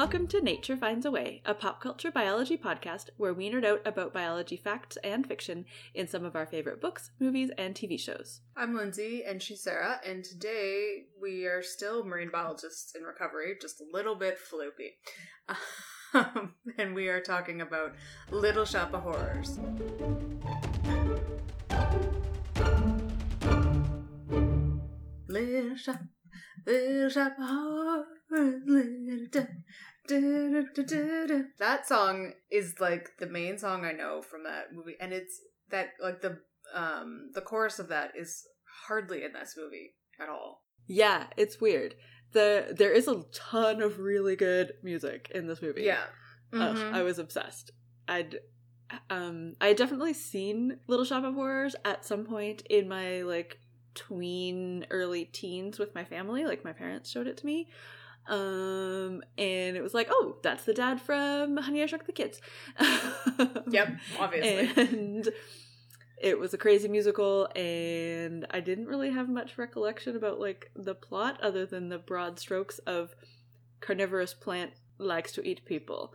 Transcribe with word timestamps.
Welcome 0.00 0.28
to 0.28 0.40
Nature 0.40 0.78
Finds 0.78 1.04
a 1.04 1.10
Way, 1.10 1.42
a 1.44 1.52
pop 1.52 1.82
culture 1.82 2.10
biology 2.10 2.56
podcast 2.56 3.10
where 3.18 3.34
we 3.34 3.50
nerd 3.50 3.66
out 3.66 3.82
about 3.84 4.14
biology 4.14 4.56
facts 4.56 4.96
and 5.04 5.26
fiction 5.26 5.66
in 5.92 6.08
some 6.08 6.24
of 6.24 6.34
our 6.34 6.46
favorite 6.46 6.80
books, 6.80 7.10
movies, 7.20 7.50
and 7.58 7.74
TV 7.74 8.00
shows. 8.00 8.40
I'm 8.56 8.74
Lindsay, 8.74 9.24
and 9.26 9.42
she's 9.42 9.62
Sarah, 9.62 10.00
and 10.02 10.24
today 10.24 11.02
we 11.20 11.44
are 11.44 11.62
still 11.62 12.02
marine 12.02 12.30
biologists 12.32 12.94
in 12.94 13.02
recovery, 13.02 13.56
just 13.60 13.82
a 13.82 13.84
little 13.92 14.14
bit 14.14 14.38
floopy. 14.38 14.92
Um, 16.14 16.54
and 16.78 16.94
we 16.94 17.08
are 17.08 17.20
talking 17.20 17.60
about 17.60 17.92
Little 18.30 18.64
Shop 18.64 18.94
of 18.94 19.02
Horrors. 19.02 19.58
Little 25.28 25.76
Shop, 25.76 26.00
Little 26.66 27.10
Shop 27.10 27.32
of 27.38 27.46
Horrors, 27.46 28.06
That 31.58 31.86
song 31.86 32.32
is 32.50 32.74
like 32.80 33.10
the 33.18 33.26
main 33.26 33.58
song 33.58 33.84
I 33.84 33.92
know 33.92 34.22
from 34.22 34.44
that 34.44 34.72
movie, 34.72 34.96
and 35.00 35.12
it's 35.12 35.40
that 35.70 35.90
like 36.02 36.20
the 36.20 36.38
um 36.74 37.30
the 37.34 37.40
chorus 37.40 37.78
of 37.78 37.88
that 37.88 38.12
is 38.16 38.46
hardly 38.86 39.24
in 39.24 39.32
this 39.32 39.54
movie 39.56 39.94
at 40.20 40.28
all. 40.28 40.62
Yeah, 40.86 41.26
it's 41.36 41.60
weird. 41.60 41.94
The 42.32 42.74
there 42.76 42.92
is 42.92 43.08
a 43.08 43.22
ton 43.32 43.82
of 43.82 43.98
really 43.98 44.36
good 44.36 44.72
music 44.82 45.30
in 45.34 45.46
this 45.46 45.62
movie. 45.62 45.82
Yeah. 45.82 46.04
Ugh, 46.52 46.76
Mhm. 46.76 46.92
I 46.92 47.02
was 47.02 47.18
obsessed. 47.18 47.70
I'd 48.08 48.38
um 49.08 49.54
I 49.60 49.68
had 49.68 49.76
definitely 49.76 50.14
seen 50.14 50.80
Little 50.88 51.04
Shop 51.04 51.24
of 51.24 51.34
Horrors 51.34 51.76
at 51.84 52.04
some 52.04 52.24
point 52.24 52.62
in 52.70 52.88
my 52.88 53.22
like 53.22 53.58
tween 53.94 54.86
early 54.90 55.24
teens 55.24 55.78
with 55.78 55.94
my 55.94 56.04
family. 56.04 56.44
Like 56.44 56.64
my 56.64 56.72
parents 56.72 57.10
showed 57.10 57.26
it 57.26 57.36
to 57.38 57.46
me. 57.46 57.68
Um 58.30 59.22
and 59.36 59.76
it 59.76 59.82
was 59.82 59.92
like, 59.92 60.08
oh, 60.10 60.36
that's 60.42 60.64
the 60.64 60.72
dad 60.72 61.00
from 61.00 61.56
Honey 61.58 61.82
I 61.82 61.86
Shrunk 61.86 62.06
the 62.06 62.12
Kids. 62.12 62.40
Yep, 63.70 63.88
obviously. 64.18 64.84
And 64.84 65.28
it 66.20 66.38
was 66.38 66.52
a 66.54 66.58
crazy 66.58 66.86
musical 66.88 67.48
and 67.56 68.46
I 68.50 68.60
didn't 68.60 68.86
really 68.86 69.10
have 69.10 69.28
much 69.28 69.58
recollection 69.58 70.16
about 70.16 70.38
like 70.38 70.70
the 70.76 70.94
plot 70.94 71.40
other 71.42 71.66
than 71.66 71.88
the 71.88 71.98
broad 71.98 72.38
strokes 72.38 72.78
of 72.80 73.14
carnivorous 73.80 74.34
plant 74.34 74.72
likes 74.98 75.32
to 75.32 75.46
eat 75.46 75.64
people 75.64 76.14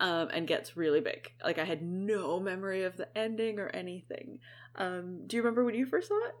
um, 0.00 0.28
and 0.32 0.48
gets 0.48 0.76
really 0.76 1.00
big. 1.00 1.32
Like 1.44 1.58
I 1.58 1.64
had 1.64 1.82
no 1.82 2.40
memory 2.40 2.82
of 2.84 2.96
the 2.96 3.16
ending 3.16 3.58
or 3.58 3.68
anything. 3.68 4.38
Um, 4.76 5.26
do 5.26 5.36
you 5.36 5.42
remember 5.42 5.64
when 5.64 5.74
you 5.74 5.86
first 5.86 6.08
saw 6.08 6.18
it? 6.26 6.34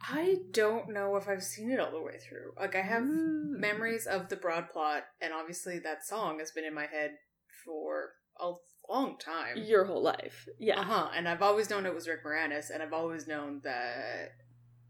I 0.00 0.36
don't 0.50 0.92
know 0.92 1.16
if 1.16 1.28
I've 1.28 1.42
seen 1.42 1.70
it 1.70 1.80
all 1.80 1.90
the 1.90 2.02
way 2.02 2.18
through. 2.18 2.52
Like 2.58 2.74
I 2.76 2.82
have 2.82 3.02
Mm. 3.02 3.58
memories 3.58 4.06
of 4.06 4.28
the 4.28 4.36
broad 4.36 4.68
plot, 4.70 5.04
and 5.20 5.32
obviously 5.32 5.78
that 5.80 6.04
song 6.06 6.38
has 6.38 6.50
been 6.52 6.64
in 6.64 6.74
my 6.74 6.86
head 6.86 7.18
for 7.64 8.12
a 8.38 8.52
long 8.88 9.18
time. 9.18 9.56
your 9.56 9.84
whole 9.84 10.02
life. 10.02 10.48
Yeah. 10.58 10.80
Uh 10.80 10.84
huh. 10.84 11.10
And 11.14 11.28
I've 11.28 11.42
always 11.42 11.70
known 11.70 11.86
it 11.86 11.94
was 11.94 12.06
Rick 12.08 12.24
Moranis, 12.24 12.70
and 12.70 12.82
I've 12.82 12.92
always 12.92 13.26
known 13.26 13.60
that 13.64 14.32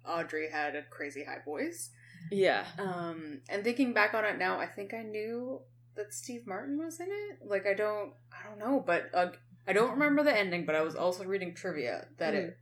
Audrey 0.05 0.51
had 0.51 0.77
a 0.77 0.83
crazy 0.83 1.25
high 1.25 1.41
voice. 1.45 1.91
Yeah. 2.31 2.67
Um, 2.79 3.41
and 3.49 3.63
thinking 3.65 3.93
back 3.95 4.13
on 4.15 4.25
it 4.25 4.39
now, 4.39 4.59
I 4.59 4.67
think 4.67 4.93
I 4.93 5.03
knew 5.03 5.61
that 5.95 6.13
Steve 6.13 6.47
Martin 6.47 6.77
was 6.79 7.01
in 7.01 7.07
it. 7.09 7.39
Like 7.47 7.67
I 7.67 7.73
don't, 7.75 8.13
I 8.33 8.47
don't 8.49 8.59
know, 8.59 8.81
but 8.85 9.11
uh, 9.15 9.31
I 9.67 9.73
don't 9.73 9.93
remember 9.93 10.23
the 10.25 10.37
ending. 10.37 10.67
But 10.67 10.75
I 10.75 10.83
was 10.83 10.95
also 10.97 11.25
reading 11.25 11.55
trivia 11.55 12.07
that 12.19 12.35
it 12.35 12.57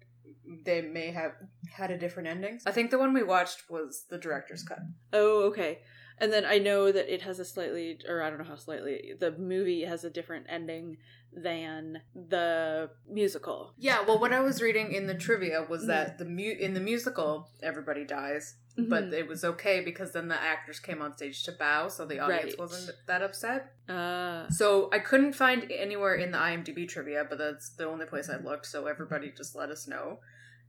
they 0.65 0.83
may 0.83 1.11
have 1.11 1.33
had 1.73 1.91
a 1.91 1.99
different 1.99 2.29
ending. 2.29 2.59
I 2.67 2.71
think 2.73 2.91
the 2.91 2.99
one 2.99 3.13
we 3.13 3.23
watched 3.23 3.69
was 3.71 4.05
the 4.09 4.19
director's 4.19 4.63
cut. 4.63 4.79
Oh, 5.13 5.43
okay. 5.45 5.81
And 6.19 6.33
then 6.33 6.45
I 6.45 6.59
know 6.59 6.93
that 6.93 7.13
it 7.13 7.23
has 7.23 7.41
a 7.41 7.45
slightly, 7.45 7.99
or 8.09 8.23
I 8.23 8.29
don't 8.31 8.39
know 8.39 8.45
how 8.45 8.55
slightly, 8.57 9.15
the 9.19 9.33
movie 9.33 9.83
has 9.85 10.05
a 10.05 10.11
different 10.11 10.47
ending 10.49 10.99
than 11.33 12.01
the 12.15 12.91
musical. 13.09 13.75
Yeah, 13.77 14.03
well, 14.07 14.21
what 14.21 14.33
I 14.33 14.39
was 14.41 14.63
reading 14.63 14.93
in 14.93 15.09
the 15.09 15.15
trivia 15.15 15.67
was 15.69 15.87
that 15.89 16.19
the 16.19 16.25
mu- 16.25 16.55
in 16.59 16.75
the 16.75 16.81
musical 16.81 17.51
everybody 17.65 18.05
dies, 18.05 18.55
but 18.77 19.07
Mhm. 19.07 19.13
it 19.13 19.27
was 19.27 19.45
okay 19.45 19.81
because 19.81 20.13
then 20.13 20.29
the 20.29 20.41
actors 20.41 20.79
came 20.79 21.03
on 21.03 21.17
stage 21.17 21.43
to 21.45 21.53
bow, 21.53 21.89
so 21.89 22.07
the 22.07 22.21
audience 22.21 22.53
Right. 22.53 22.59
wasn't 22.61 22.97
that 23.09 23.21
upset. 23.23 23.73
Uh, 23.89 24.49
So 24.51 24.89
I 24.93 25.01
couldn't 25.01 25.33
find 25.33 25.69
anywhere 25.73 26.15
in 26.15 26.31
the 26.31 26.39
IMDb 26.39 26.87
trivia, 26.89 27.25
but 27.29 27.39
that's 27.39 27.71
the 27.71 27.87
only 27.89 28.07
place 28.07 28.31
I 28.31 28.37
looked. 28.37 28.67
So 28.67 28.87
everybody 28.87 29.33
just 29.37 29.57
let 29.57 29.71
us 29.71 29.89
know 29.89 30.21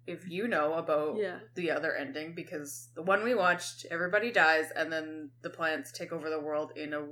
if 0.08 0.30
you 0.30 0.48
know 0.48 0.74
about 0.74 1.18
yeah. 1.18 1.40
the 1.56 1.72
other 1.72 1.96
ending 1.96 2.34
because 2.36 2.90
the 2.96 3.02
one 3.02 3.24
we 3.24 3.36
watched, 3.36 3.86
everybody 3.90 4.32
dies, 4.32 4.66
and 4.76 4.92
then 4.92 5.32
the 5.42 5.50
plants 5.50 5.92
take 5.92 6.12
over 6.12 6.30
the 6.30 6.40
world 6.40 6.72
in 6.76 6.94
a 6.94 7.06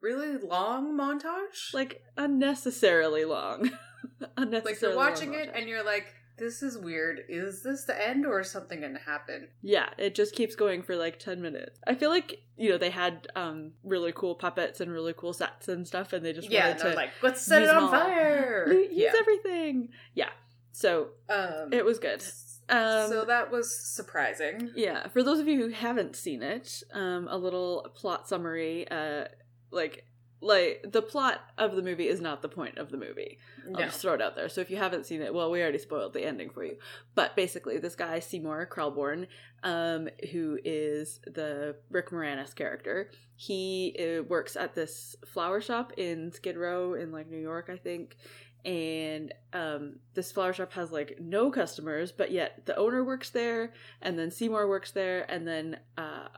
really 0.00 0.36
long 0.36 0.98
montage. 0.98 1.72
Like, 1.72 2.02
unnecessarily 2.16 3.24
long. 3.24 3.70
unnecessarily 4.36 4.72
like 4.72 4.80
you're 4.82 4.96
watching 4.96 5.34
it 5.34 5.52
montage. 5.52 5.58
and 5.58 5.68
you're 5.68 5.84
like, 5.84 6.06
this 6.36 6.62
is 6.62 6.76
weird. 6.76 7.20
Is 7.28 7.62
this 7.62 7.84
the 7.84 8.08
end 8.08 8.26
or 8.26 8.40
is 8.40 8.50
something 8.50 8.80
going 8.80 8.94
to 8.94 9.00
happen? 9.00 9.48
Yeah, 9.62 9.88
it 9.98 10.14
just 10.14 10.34
keeps 10.34 10.56
going 10.56 10.82
for 10.82 10.96
like 10.96 11.18
10 11.18 11.40
minutes. 11.40 11.78
I 11.86 11.94
feel 11.94 12.10
like, 12.10 12.42
you 12.56 12.70
know, 12.70 12.78
they 12.78 12.90
had 12.90 13.28
um 13.36 13.72
really 13.84 14.12
cool 14.12 14.34
puppets 14.34 14.80
and 14.80 14.90
really 14.90 15.14
cool 15.16 15.32
sets 15.32 15.68
and 15.68 15.86
stuff, 15.86 16.12
and 16.12 16.24
they 16.24 16.32
just 16.32 16.50
yeah, 16.50 16.68
wanted 16.68 16.82
to 16.82 16.94
like, 16.94 17.10
let's 17.22 17.42
set 17.42 17.62
it 17.62 17.70
on 17.70 17.84
all. 17.84 17.90
fire. 17.90 18.66
use 18.72 18.90
yeah. 18.92 19.12
everything. 19.16 19.90
Yeah. 20.14 20.30
So 20.74 21.10
Um, 21.28 21.72
it 21.72 21.84
was 21.84 21.98
good. 22.00 22.22
Um, 22.68 23.08
so 23.08 23.24
that 23.26 23.50
was 23.52 23.78
surprising. 23.78 24.70
Yeah, 24.74 25.06
for 25.08 25.22
those 25.22 25.38
of 25.38 25.46
you 25.46 25.56
who 25.60 25.68
haven't 25.68 26.16
seen 26.16 26.42
it, 26.42 26.82
um, 26.92 27.28
a 27.30 27.36
little 27.38 27.90
plot 27.94 28.26
summary. 28.28 28.88
Uh, 28.90 29.26
like, 29.70 30.06
like 30.40 30.84
the 30.90 31.00
plot 31.02 31.40
of 31.58 31.76
the 31.76 31.82
movie 31.82 32.08
is 32.08 32.20
not 32.20 32.42
the 32.42 32.48
point 32.48 32.78
of 32.78 32.90
the 32.90 32.96
movie. 32.96 33.38
I'll 33.66 33.72
No. 33.72 33.78
just 33.80 34.00
throw 34.00 34.14
it 34.14 34.20
out 34.22 34.34
there. 34.34 34.48
So 34.48 34.60
if 34.60 34.70
you 34.70 34.76
haven't 34.78 35.06
seen 35.06 35.22
it, 35.22 35.32
well, 35.32 35.50
we 35.50 35.62
already 35.62 35.78
spoiled 35.78 36.12
the 36.12 36.24
ending 36.24 36.50
for 36.50 36.64
you. 36.64 36.76
But 37.14 37.36
basically, 37.36 37.78
this 37.78 37.94
guy 37.94 38.18
Seymour 38.18 38.66
Krelborn, 38.66 39.26
um, 39.62 40.08
who 40.32 40.58
is 40.64 41.20
the 41.26 41.76
Rick 41.90 42.10
Moranis 42.10 42.54
character, 42.54 43.10
he 43.36 43.96
uh, 43.98 44.22
works 44.24 44.56
at 44.56 44.74
this 44.74 45.16
flower 45.26 45.60
shop 45.60 45.92
in 45.96 46.32
Skid 46.32 46.56
Row 46.56 46.94
in 46.94 47.12
like 47.12 47.28
New 47.30 47.40
York, 47.40 47.68
I 47.70 47.76
think. 47.76 48.16
And 48.64 49.32
um, 49.52 49.96
this 50.14 50.32
flower 50.32 50.52
shop 50.54 50.72
has 50.72 50.90
like 50.90 51.18
no 51.20 51.50
customers, 51.50 52.12
but 52.12 52.30
yet 52.30 52.64
the 52.64 52.76
owner 52.76 53.04
works 53.04 53.30
there, 53.30 53.72
and 54.00 54.18
then 54.18 54.30
Seymour 54.30 54.66
works 54.68 54.90
there, 54.92 55.30
and 55.30 55.46
then 55.46 55.78
uh, 55.98 56.28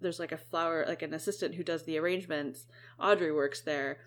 there's 0.00 0.18
like 0.18 0.32
a 0.32 0.36
flower, 0.36 0.84
like 0.88 1.02
an 1.02 1.14
assistant 1.14 1.54
who 1.54 1.62
does 1.62 1.84
the 1.84 1.96
arrangements. 1.98 2.66
Audrey 2.98 3.32
works 3.32 3.60
there, 3.60 3.98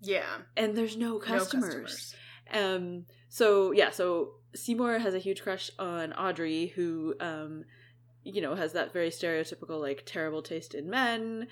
Yeah. 0.00 0.38
and 0.56 0.76
there's 0.76 0.96
no 0.96 1.12
No 1.14 1.18
customers. 1.18 1.74
customers. 1.74 2.14
Um. 2.52 3.04
So 3.28 3.70
yeah. 3.72 3.90
So 3.90 4.32
Seymour 4.54 4.98
has 4.98 5.14
a 5.14 5.18
huge 5.18 5.42
crush 5.42 5.70
on 5.78 6.12
Audrey, 6.14 6.68
who 6.74 7.14
um, 7.20 7.64
you 8.24 8.40
know, 8.42 8.56
has 8.56 8.72
that 8.72 8.92
very 8.92 9.10
stereotypical 9.10 9.80
like 9.80 10.02
terrible 10.06 10.42
taste 10.42 10.74
in 10.74 10.90
men. 10.90 11.46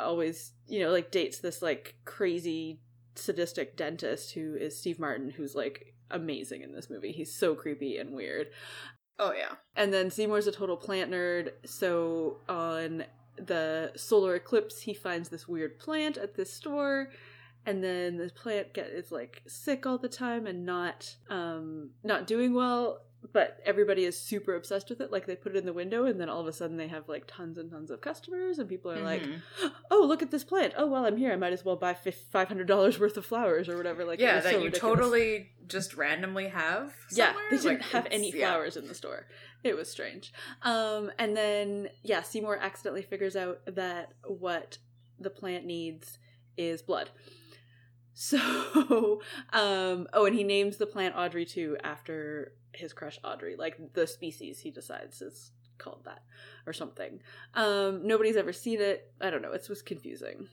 Always, 0.00 0.52
you 0.66 0.80
know, 0.80 0.90
like 0.90 1.12
dates 1.12 1.38
this 1.38 1.62
like 1.62 1.94
crazy 2.04 2.80
sadistic 3.14 3.76
dentist 3.76 4.32
who 4.32 4.54
is 4.54 4.78
Steve 4.78 4.98
Martin, 4.98 5.30
who's 5.30 5.54
like 5.54 5.94
amazing 6.10 6.62
in 6.62 6.72
this 6.72 6.90
movie. 6.90 7.12
He's 7.12 7.34
so 7.34 7.54
creepy 7.54 7.98
and 7.98 8.12
weird. 8.12 8.48
Oh 9.18 9.32
yeah. 9.32 9.54
And 9.76 9.92
then 9.92 10.10
Seymour's 10.10 10.46
a 10.46 10.52
total 10.52 10.76
plant 10.76 11.10
nerd, 11.10 11.52
so 11.64 12.38
on 12.48 13.04
the 13.36 13.92
solar 13.96 14.34
eclipse, 14.34 14.82
he 14.82 14.94
finds 14.94 15.28
this 15.28 15.48
weird 15.48 15.78
plant 15.78 16.16
at 16.16 16.34
this 16.34 16.52
store, 16.52 17.10
and 17.64 17.82
then 17.82 18.16
the 18.16 18.30
plant 18.30 18.74
get 18.74 18.88
is 18.88 19.12
like 19.12 19.42
sick 19.46 19.86
all 19.86 19.98
the 19.98 20.08
time 20.08 20.46
and 20.46 20.66
not 20.66 21.16
um 21.30 21.90
not 22.02 22.26
doing 22.26 22.54
well. 22.54 23.02
But 23.32 23.60
everybody 23.64 24.04
is 24.04 24.18
super 24.20 24.54
obsessed 24.56 24.90
with 24.90 25.00
it. 25.00 25.12
Like 25.12 25.26
they 25.26 25.36
put 25.36 25.54
it 25.54 25.58
in 25.58 25.64
the 25.66 25.72
window, 25.72 26.06
and 26.06 26.20
then 26.20 26.28
all 26.28 26.40
of 26.40 26.46
a 26.48 26.52
sudden 26.52 26.76
they 26.76 26.88
have 26.88 27.08
like 27.08 27.24
tons 27.28 27.56
and 27.56 27.70
tons 27.70 27.90
of 27.90 28.00
customers, 28.00 28.58
and 28.58 28.68
people 28.68 28.90
are 28.90 29.00
like, 29.00 29.22
Mhm. 29.22 29.40
"Oh, 29.92 30.04
look 30.04 30.22
at 30.22 30.30
this 30.32 30.42
plant! 30.42 30.74
Oh, 30.76 30.86
well, 30.88 31.06
I'm 31.06 31.16
here, 31.16 31.32
I 31.32 31.36
might 31.36 31.52
as 31.52 31.64
well 31.64 31.76
buy 31.76 31.94
five 31.94 32.48
hundred 32.48 32.66
dollars 32.66 32.98
worth 32.98 33.16
of 33.16 33.24
flowers 33.24 33.68
or 33.68 33.76
whatever." 33.76 34.04
Like, 34.04 34.18
yeah, 34.18 34.40
that 34.40 34.44
so 34.44 34.58
you 34.58 34.64
ridiculous. 34.66 34.80
totally 34.98 35.50
just 35.68 35.94
randomly 35.94 36.48
have. 36.48 36.92
Yeah, 37.12 37.34
they 37.50 37.58
didn't 37.58 37.78
Like, 37.80 37.82
have 37.92 38.08
any 38.10 38.30
yeah. 38.32 38.50
flowers 38.50 38.76
in 38.76 38.88
the 38.88 38.94
store. 38.94 39.26
It 39.62 39.76
was 39.76 39.88
strange. 39.88 40.32
Um, 40.62 41.12
and 41.18 41.36
then 41.36 41.90
yeah, 42.02 42.22
Seymour 42.22 42.56
accidentally 42.60 43.02
figures 43.02 43.36
out 43.36 43.60
that 43.66 44.14
what 44.26 44.78
the 45.20 45.30
plant 45.30 45.64
needs 45.64 46.18
is 46.56 46.82
blood. 46.82 47.10
So, 48.22 49.20
um, 49.52 50.06
oh, 50.12 50.26
and 50.26 50.34
he 50.36 50.44
names 50.44 50.76
the 50.76 50.86
plant 50.86 51.16
Audrey 51.16 51.44
2 51.44 51.78
after 51.82 52.52
his 52.72 52.92
crush 52.92 53.18
Audrey, 53.24 53.56
like 53.56 53.76
the 53.94 54.06
species 54.06 54.60
he 54.60 54.70
decides 54.70 55.20
is 55.20 55.50
called 55.78 56.02
that 56.04 56.22
or 56.64 56.72
something. 56.72 57.18
Um, 57.54 58.06
nobody's 58.06 58.36
ever 58.36 58.52
seen 58.52 58.80
it. 58.80 59.10
I 59.20 59.30
don't 59.30 59.42
know. 59.42 59.50
It's 59.50 59.68
was 59.68 59.82
confusing. 59.82 60.46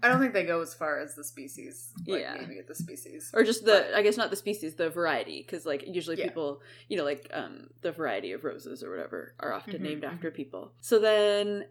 I 0.00 0.06
don't 0.06 0.20
think 0.20 0.32
they 0.32 0.44
go 0.44 0.60
as 0.62 0.74
far 0.74 1.00
as 1.00 1.16
the 1.16 1.24
species. 1.24 1.88
Like 2.06 2.20
Yeah. 2.20 2.34
naming 2.34 2.58
it 2.58 2.68
the 2.68 2.74
species. 2.76 3.32
or 3.34 3.42
just 3.42 3.64
the 3.64 3.86
But- 3.88 3.94
i 3.94 4.02
guess 4.02 4.16
not 4.16 4.30
the 4.30 4.36
species 4.36 4.76
the 4.76 4.88
variety 4.88 5.42
because 5.42 5.66
like 5.66 5.82
usually 5.88 6.16
Yeah. 6.18 6.26
people 6.26 6.62
you 6.88 6.96
know 6.96 7.02
like 7.04 7.28
um 7.32 7.70
the 7.80 7.90
variety 7.90 8.30
of 8.30 8.44
roses 8.44 8.84
or 8.84 8.90
whatever 8.90 9.34
are 9.40 9.52
often 9.52 9.80
Mhm, 9.80 9.88
named 9.88 10.02
mhm. 10.04 10.12
after 10.12 10.30
people 10.30 10.72
so 10.80 11.00
then 11.00 11.64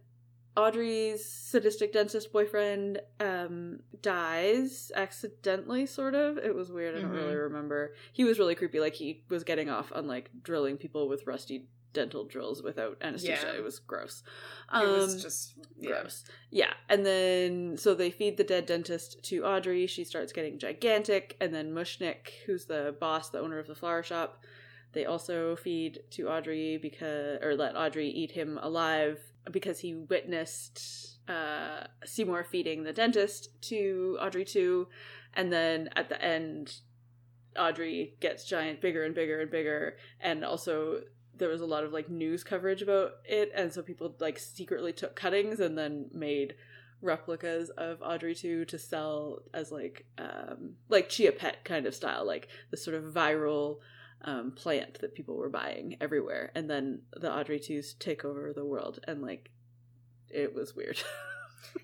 Audrey's 0.58 1.24
sadistic 1.24 1.94
dentist 1.94 2.34
boyfriend 2.34 3.00
um, 3.20 3.80
dies 4.02 4.92
accidentally, 4.96 5.86
sort 5.86 6.16
of. 6.16 6.38
It 6.40 6.54
was 6.56 6.72
weird. 6.72 6.96
I 6.96 7.02
don't 7.02 7.12
Mhm. 7.12 7.16
really 7.16 7.36
remember. 7.36 7.94
He 8.12 8.24
was 8.24 8.40
really 8.40 8.56
creepy. 8.56 8.80
Like 8.80 8.96
he 8.96 9.24
was 9.30 9.44
getting 9.44 9.70
off 9.70 9.92
on 9.94 10.08
like 10.08 10.32
drilling 10.44 10.78
people 10.78 11.08
with 11.08 11.28
rusty 11.28 11.68
dental 11.94 12.26
drills 12.26 12.62
without 12.62 12.98
anesthesia. 13.02 13.48
Yeah. 13.52 13.58
It 13.60 13.64
was 13.64 13.80
gross. 13.80 14.22
it 14.74 14.86
was 14.88 15.16
Um, 15.16 15.20
just 15.22 15.54
yeah. 15.80 15.90
gross. 16.02 16.24
Yeah. 16.52 16.74
And 16.90 17.06
then 17.06 17.78
so 17.78 17.94
they 17.96 18.12
feed 18.12 18.38
the 18.38 18.44
dead 18.44 18.66
dentist 18.66 19.24
to 19.26 19.46
Audrey. 19.46 19.88
She 19.88 20.04
starts 20.04 20.34
getting 20.34 20.60
gigantic, 20.60 21.38
and 21.40 21.54
then 21.54 21.72
Mushnik, 21.74 22.30
who's 22.46 22.66
the 22.66 22.96
boss, 23.00 23.30
the 23.30 23.40
owner 23.40 23.58
of 23.60 23.68
the 23.68 23.76
flower 23.76 24.04
shop, 24.04 24.44
they 24.94 25.06
also 25.06 25.56
feed 25.56 26.04
to 26.12 26.30
Audrey 26.30 26.78
because 26.78 27.40
or 27.44 27.56
let 27.56 27.76
Audrey 27.76 28.10
eat 28.10 28.32
him 28.32 28.58
alive 28.62 29.20
because 29.52 29.80
he 29.80 29.96
witnessed 29.96 31.20
uh 31.28 31.84
Seymour 32.06 32.44
feeding 32.44 32.84
the 32.84 32.94
dentist 32.94 33.50
to 33.64 34.18
Audrey 34.22 34.46
too. 34.46 34.88
And 35.34 35.52
then 35.52 35.90
at 35.96 36.10
the 36.10 36.22
end 36.22 36.76
Audrey 37.58 38.16
gets 38.20 38.46
giant 38.46 38.82
bigger 38.82 39.04
and 39.04 39.16
bigger 39.16 39.42
and 39.42 39.52
bigger 39.52 39.98
and 40.20 40.46
also 40.46 41.02
there 41.36 41.50
was 41.50 41.62
a 41.62 41.66
lot 41.66 41.84
of 41.84 41.94
like 41.94 42.10
news 42.10 42.44
coverage 42.44 42.82
about 42.82 43.12
it 43.26 43.52
and 43.56 43.72
so 43.72 43.82
people 43.82 44.16
like 44.20 44.40
secretly 44.40 44.94
took 44.94 45.16
cuttings 45.16 45.60
and 45.60 45.78
then 45.78 46.10
made 46.14 46.56
replicas 47.02 47.70
of 47.72 48.02
Audrey 48.02 48.34
2 48.34 48.66
to 48.66 48.78
sell 48.78 49.40
as 49.54 49.72
like 49.72 50.06
um 50.18 50.74
like 50.90 51.10
chia 51.10 51.32
pet 51.32 51.64
kind 51.64 51.86
of 51.86 51.94
style 51.94 52.26
like 52.26 52.48
the 52.72 52.78
sort 52.78 52.96
of 52.96 53.04
viral 53.14 53.78
um 54.24 54.52
plant 54.52 55.00
that 55.00 55.14
people 55.16 55.36
were 55.38 55.50
buying 55.50 55.96
everywhere 56.02 56.52
and 56.56 56.70
then 56.70 57.02
the 57.14 57.32
Audrey 57.32 57.60
2s 57.60 57.98
take 58.00 58.26
over 58.26 58.52
the 58.54 58.66
world 58.66 59.00
and 59.08 59.22
like 59.22 59.50
it 60.30 60.54
was 60.54 60.76
weird 60.76 61.00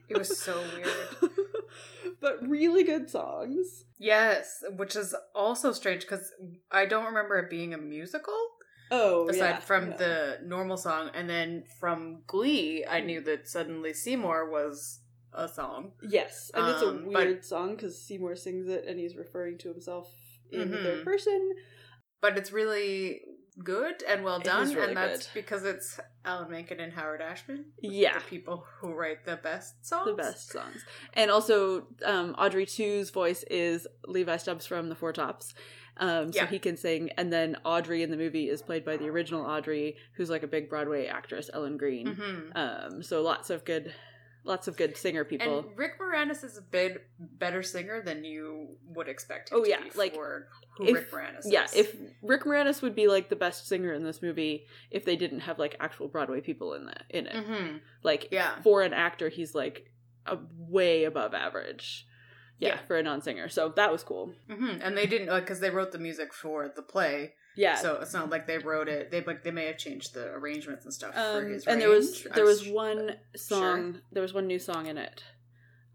It 0.07 0.17
was 0.17 0.39
so 0.39 0.61
weird. 0.75 1.31
but 2.21 2.47
really 2.47 2.83
good 2.83 3.09
songs 3.09 3.85
Yes, 3.97 4.63
which 4.75 4.95
is 4.95 5.15
also 5.33 5.71
strange 5.71 6.01
because 6.01 6.31
I 6.71 6.85
don't 6.85 7.05
remember 7.05 7.37
it 7.39 7.49
being 7.49 7.73
a 7.73 7.77
musical 7.77 8.37
oh 8.91 9.29
aside 9.29 9.63
from 9.63 9.91
the 9.91 10.39
normal 10.43 10.75
song, 10.77 11.09
and 11.13 11.29
then 11.29 11.63
from 11.79 12.21
Glee, 12.27 12.85
I 12.89 12.99
knew 12.99 13.21
that 13.21 13.47
suddenly 13.47 13.93
Seymour 13.93 14.49
was 14.49 14.99
a 15.31 15.47
song. 15.47 15.93
Yes, 16.01 16.51
and 16.53 16.67
it's 16.67 16.81
a 16.81 16.87
Um, 16.89 17.05
but- 17.05 17.25
weird 17.27 17.45
song 17.45 17.75
because 17.75 18.01
Seymour 18.05 18.35
sings 18.35 18.67
it 18.67 18.85
and 18.85 18.99
he's 18.99 19.15
referring 19.15 19.57
to 19.59 19.69
himself 19.69 20.13
in 20.51 20.69
the 20.71 20.77
Mhm. 20.77 20.83
third 20.83 21.05
person. 21.05 21.55
But 22.23 22.37
it's 22.39 22.51
really 22.51 23.21
good 23.63 24.01
and 24.07 24.23
well 24.23 24.39
done, 24.39 24.73
really 24.73 24.87
and 24.87 24.97
that's 24.97 25.27
good. 25.27 25.33
because 25.35 25.63
it's 25.63 25.99
Alan 26.25 26.49
Menken 26.49 26.79
and 26.79 26.91
Howard 26.93 27.21
Ashman, 27.21 27.65
Yeah, 27.81 28.17
the 28.17 28.23
people 28.25 28.65
who 28.79 28.93
write 28.93 29.25
the 29.25 29.35
best 29.35 29.85
songs. 29.85 30.07
the 30.07 30.13
best 30.15 30.49
songs. 30.51 30.83
And 31.13 31.29
also, 31.29 31.85
um, 32.03 32.33
Audrey 32.39 32.65
2's 32.65 33.11
voice 33.11 33.43
is 33.51 33.85
Levi 34.07 34.37
Stubbs 34.37 34.65
from 34.65 34.89
The 34.89 34.95
Four 34.95 35.13
Tops. 35.13 35.53
Um, 35.97 36.31
so 36.33 36.39
Yeah. 36.39 36.47
he 36.47 36.57
can 36.57 36.77
sing. 36.77 37.11
And 37.17 37.31
then 37.31 37.57
Audrey 37.63 38.01
in 38.01 38.09
the 38.09 38.17
movie 38.17 38.49
is 38.49 38.63
played 38.63 38.83
by 38.85 38.97
the 38.97 39.07
original 39.09 39.45
Audrey, 39.45 39.97
who's 40.13 40.29
like 40.31 40.41
a 40.41 40.47
big 40.47 40.67
Broadway 40.69 41.05
actress, 41.05 41.49
Ellen 41.53 41.77
Greene. 41.77 42.15
hmm 42.15 42.57
Um, 42.57 43.03
so 43.03 43.21
lots 43.21 43.49
of 43.51 43.65
good, 43.65 43.93
lots 44.45 44.67
of 44.67 44.75
good 44.77 44.97
singer 44.97 45.23
people. 45.23 45.59
And 45.59 45.77
Rick 45.77 45.99
Moranis 45.99 46.43
is 46.43 46.57
a 46.57 46.61
bit 46.61 47.05
better 47.19 47.63
singer 47.63 48.01
than 48.01 48.23
you 48.23 48.77
would 48.87 49.07
expect 49.07 49.51
him 49.51 49.59
Oh, 49.59 49.63
to 49.63 49.69
yeah, 49.69 49.81
be 49.83 49.89
like, 49.95 50.13
for 50.13 50.47
who 50.77 50.85
if- 50.87 50.93
Rick 50.95 51.11
Moranis 51.11 51.41
yeah, 51.45 51.63
is. 51.65 51.73
if 51.75 51.95
Rick 52.21 52.43
Moranis 52.43 52.81
would 52.81 52.95
be 52.95 53.07
like 53.07 53.29
the 53.29 53.35
best 53.35 53.67
singer 53.67 53.93
in 53.93 54.03
this 54.03 54.21
movie 54.21 54.65
if 54.91 55.05
they 55.05 55.15
didn't 55.15 55.41
have 55.41 55.59
like 55.59 55.75
actual 55.79 56.07
Broadway 56.07 56.41
people 56.41 56.73
in 56.73 56.85
the 56.85 56.95
in 57.09 57.27
it. 57.27 57.45
hmm 57.45 57.77
Like 58.03 58.27
Yeah. 58.31 58.61
for 58.61 58.81
an 58.81 58.93
actor, 58.93 59.29
he's 59.29 59.55
like 59.55 59.91
a 60.25 60.37
way 60.57 61.03
above 61.05 61.33
average. 61.33 62.05
Yeah, 62.59 62.69
Yeah. 62.75 62.79
for 62.87 62.97
a 62.97 63.03
non-singer. 63.03 63.49
So 63.49 63.69
that 63.75 63.91
was 63.91 64.03
cool. 64.03 64.33
hmm 64.49 64.77
And 64.81 64.95
they 64.97 65.05
didn't 65.05 65.27
like 65.27 65.43
because 65.43 65.59
they 65.59 65.69
wrote 65.69 65.91
the 65.91 65.99
music 65.99 66.33
for 66.33 66.71
the 66.73 66.81
play, 66.83 67.33
Yeah. 67.55 67.75
so 67.75 67.99
it's 68.01 68.13
not 68.13 68.29
like 68.29 68.47
they 68.47 68.57
wrote 68.57 68.87
it. 68.87 69.11
They 69.11 69.21
like 69.23 69.43
they 69.43 69.51
may 69.51 69.67
have 69.67 69.77
changed 69.77 70.13
the 70.13 70.27
arrangements 70.33 70.85
and 70.85 70.93
stuff 70.93 71.13
for 71.13 71.19
um, 71.19 71.59
and 71.67 71.81
there 71.81 71.89
was 71.89 72.23
there 72.35 72.45
was 72.45 72.67
one 72.67 73.15
song. 73.35 73.99
There 74.11 74.21
was 74.23 74.33
one 74.33 74.47
new 74.47 74.59
song 74.59 74.87
in 74.87 74.97
it. 74.97 75.23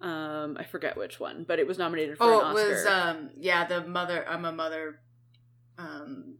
Um, 0.01 0.57
I 0.59 0.63
forget 0.65 0.97
which 0.97 1.19
one, 1.19 1.45
but 1.49 1.59
it 1.59 1.67
was 1.67 1.77
nominated 1.79 2.19
for 2.19 2.25
Oh, 2.25 2.41
an 2.41 2.57
it 2.57 2.61
Oscar. 2.61 2.69
was 2.71 2.87
um 2.87 3.31
yeah 3.37 3.67
the 3.67 3.85
mother. 3.87 4.25
I'm 4.29 4.45
a 4.45 4.53
mother, 4.53 5.01
um, 5.77 6.37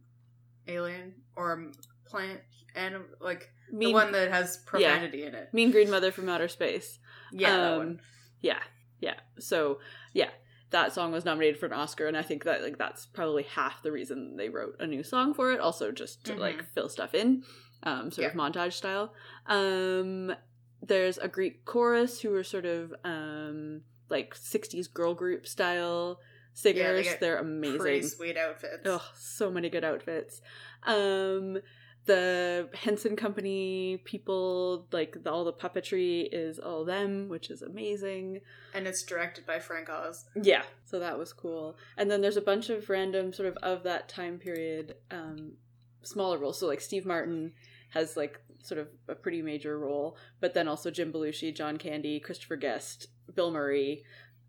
alien 0.67 1.15
or 1.35 1.53
um, 1.53 1.71
plant 2.05 2.39
and 2.75 2.95
like 3.19 3.49
mean, 3.71 3.89
the 3.89 3.93
one 3.93 4.11
that 4.13 4.31
has 4.31 4.57
profanity 4.65 5.23
in 5.25 5.35
it. 5.35 5.53
mean 5.53 5.71
Green 5.71 5.89
Mother 5.89 6.11
from 6.11 6.29
Outer 6.29 6.47
Space. 6.47 6.99
Yeah, 7.33 7.57
that 7.57 7.71
Um, 7.73 7.77
one. 7.77 8.01
Yeah, 8.41 8.59
yeah. 8.99 9.15
So 9.39 9.79
yeah, 10.13 10.29
that 10.71 10.93
song 10.93 11.11
was 11.11 11.25
nominated 11.25 11.59
for 11.59 11.65
an 11.65 11.73
Oscar, 11.73 12.07
and 12.07 12.15
I 12.17 12.21
think 12.21 12.43
that 12.43 12.61
like 12.61 12.77
that's 12.77 13.05
probably 13.05 13.43
half 13.43 13.81
the 13.81 13.91
reason 13.91 14.35
they 14.37 14.49
wrote 14.49 14.75
a 14.79 14.85
new 14.87 15.03
song 15.03 15.33
for 15.33 15.51
it. 15.51 15.59
Also, 15.59 15.91
just 15.91 16.25
to 16.25 16.35
like 16.35 16.57
Mhm. 16.61 16.65
fill 16.73 16.89
stuff 16.89 17.13
in, 17.15 17.43
um, 17.83 18.11
sort 18.11 18.27
of 18.27 18.33
montage 18.33 18.73
style. 18.73 19.13
Um, 19.47 20.35
there's 20.81 21.17
a 21.17 21.27
Greek 21.27 21.65
chorus 21.65 22.21
who 22.21 22.33
are 22.35 22.43
sort 22.43 22.65
of 22.65 22.93
um 23.03 23.81
like 24.09 24.33
'60s 24.35 24.87
girl 24.93 25.13
group 25.13 25.45
style 25.47 26.19
singers. 26.53 27.05
get 27.07 27.19
They're 27.19 27.37
Pretty 27.37 27.49
amazing. 27.77 28.03
sweet 28.09 28.37
outfits. 28.37 28.81
Oh, 28.85 29.03
so 29.15 29.49
many 29.51 29.69
good 29.69 29.83
outfits. 29.83 30.41
Um, 30.83 31.59
the 32.05 32.69
Henson 32.73 33.15
Company 33.15 34.01
people, 34.05 34.87
like 34.91 35.23
the, 35.23 35.31
all 35.31 35.45
the 35.45 35.53
puppetry 35.53 36.27
is 36.31 36.57
all 36.59 36.83
them, 36.85 37.29
which 37.29 37.49
is 37.49 37.61
amazing. 37.61 38.41
And 38.73 38.87
it's 38.87 39.03
directed 39.03 39.45
by 39.45 39.59
Frank 39.59 39.89
Oz. 39.89 40.25
Yeah, 40.41 40.63
so 40.85 40.99
that 40.99 41.17
was 41.19 41.33
cool. 41.33 41.77
And 41.97 42.09
then 42.09 42.21
there's 42.21 42.37
a 42.37 42.41
bunch 42.41 42.69
of 42.69 42.89
random 42.89 43.31
sort 43.33 43.47
of 43.49 43.57
of 43.57 43.83
that 43.83 44.09
time 44.09 44.37
period 44.39 44.95
um, 45.11 45.53
smaller 46.01 46.37
roles. 46.37 46.59
So 46.59 46.67
like 46.67 46.81
Steve 46.81 47.05
Martin 47.05 47.53
has 47.91 48.17
like 48.17 48.39
sort 48.63 48.79
of 48.79 48.87
a 49.07 49.15
pretty 49.15 49.41
major 49.41 49.77
role, 49.77 50.17
but 50.39 50.53
then 50.53 50.67
also 50.67 50.89
Jim 50.91 51.11
Belushi, 51.13 51.55
John 51.55 51.77
Candy, 51.77 52.19
Christopher 52.19 52.55
Guest, 52.55 53.07
Bill 53.35 53.51
Murray, 53.51 54.03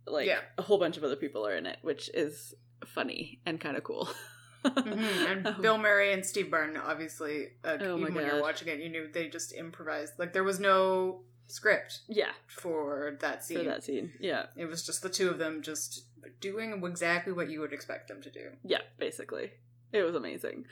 like 0.07 0.27
Yeah. 0.27 0.41
a 0.59 0.63
whole 0.63 0.79
bunch 0.79 0.97
of 0.97 1.05
other 1.05 1.17
people 1.17 1.47
are 1.47 1.55
in 1.57 1.67
it, 1.67 1.79
which 1.83 2.11
is 2.15 2.55
funny 2.87 3.41
and 3.45 3.61
kind 3.61 3.77
of 3.77 3.85
cool. 3.85 4.09
hmm 4.65 5.27
And 5.27 5.47
Um, 5.47 5.63
Bill 5.63 5.79
Murray 5.79 6.13
and 6.13 6.25
Steve 6.25 6.51
Martin, 6.51 6.77
obviously, 6.77 7.49
uh, 7.65 7.79
Oh 7.81 7.99
even 7.99 8.15
when 8.15 8.27
you're 8.27 8.43
watching 8.43 8.69
it, 8.69 8.81
you 8.81 8.89
knew 8.89 9.09
they 9.13 9.29
just 9.29 9.53
improvised. 9.55 10.19
Like 10.19 10.33
there 10.33 10.45
was 10.45 10.61
no 10.61 11.23
script 11.47 12.01
yeah, 12.09 12.31
for 12.47 13.17
that 13.21 13.45
scene. 13.45 13.59
for 13.59 13.65
that 13.65 13.83
scene. 13.83 14.13
Yeah, 14.21 14.47
It 14.57 14.67
was 14.67 14.85
just 14.87 15.03
the 15.03 15.09
two 15.09 15.29
of 15.29 15.39
them 15.39 15.63
just 15.63 16.05
doing 16.41 16.83
exactly 16.85 17.33
what 17.33 17.51
you 17.51 17.61
would 17.61 17.73
expect 17.73 18.09
them 18.09 18.23
to 18.23 18.31
do. 18.31 18.51
yeah, 18.65 18.83
basically. 18.99 19.51
It 19.93 20.03
was 20.03 20.15
amazing. 20.15 20.67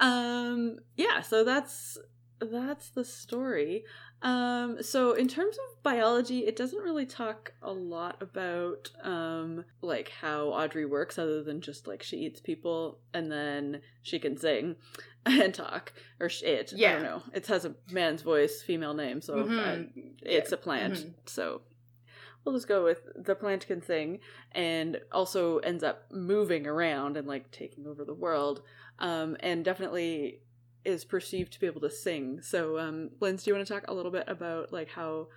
Um 0.00 0.78
yeah, 0.96 1.20
so 1.20 1.44
that's 1.44 1.98
that's 2.44 2.88
the 2.90 3.04
story. 3.04 3.84
Um 4.22 4.82
so 4.82 5.12
in 5.12 5.26
terms 5.28 5.56
of 5.56 5.82
biology, 5.82 6.40
it 6.46 6.54
doesn't 6.56 6.78
really 6.82 7.06
talk 7.06 7.52
a 7.62 7.72
lot 7.72 8.20
about 8.22 8.90
um 9.02 9.64
like 9.80 10.10
how 10.20 10.48
Audrey 10.48 10.86
works 10.86 11.18
other 11.18 11.42
than 11.42 11.60
just 11.60 11.86
like 11.86 12.02
she 12.02 12.18
eats 12.18 12.40
people 12.40 12.98
and 13.12 13.30
then 13.32 13.80
she 14.02 14.18
can 14.18 14.36
sing 14.36 14.76
and 15.26 15.52
talk 15.54 15.92
or 16.20 16.26
it. 16.42 16.72
I 16.74 16.92
don't 16.94 17.02
know. 17.02 17.22
It 17.34 17.46
has 17.48 17.64
a 17.64 17.74
man's 17.90 18.22
voice, 18.22 18.62
female 18.62 18.94
name, 18.94 19.20
so 19.20 19.40
I- 19.40 19.42
Mhm. 19.44 20.14
it's 20.22 20.52
a 20.52 20.56
plant. 20.56 20.94
Mhm. 20.94 21.14
So 21.26 21.62
we'll 22.44 22.54
just 22.56 22.68
go 22.68 22.82
with 22.84 22.98
the 23.16 23.34
plant 23.36 23.66
can 23.68 23.80
sing 23.82 24.18
and 24.52 25.00
also 25.12 25.58
ends 25.58 25.82
up 25.84 26.10
moving 26.10 26.66
around 26.66 27.16
and 27.16 27.26
like 27.28 27.50
taking 27.52 27.86
over 27.86 28.04
the 28.04 28.14
world. 28.14 28.62
Um, 28.98 29.36
and 29.40 29.64
definitely 29.64 30.40
is 30.84 31.04
perceived 31.04 31.52
to 31.52 31.60
be 31.60 31.66
able 31.66 31.80
to 31.80 31.90
sing. 31.90 32.40
So, 32.42 32.78
um, 32.78 33.10
Linz, 33.20 33.44
do 33.44 33.50
you 33.50 33.54
want 33.54 33.66
to 33.66 33.72
talk 33.72 33.84
a 33.88 33.94
little 33.94 34.10
bit 34.10 34.24
about 34.26 34.72
like 34.72 34.88
how 34.88 35.28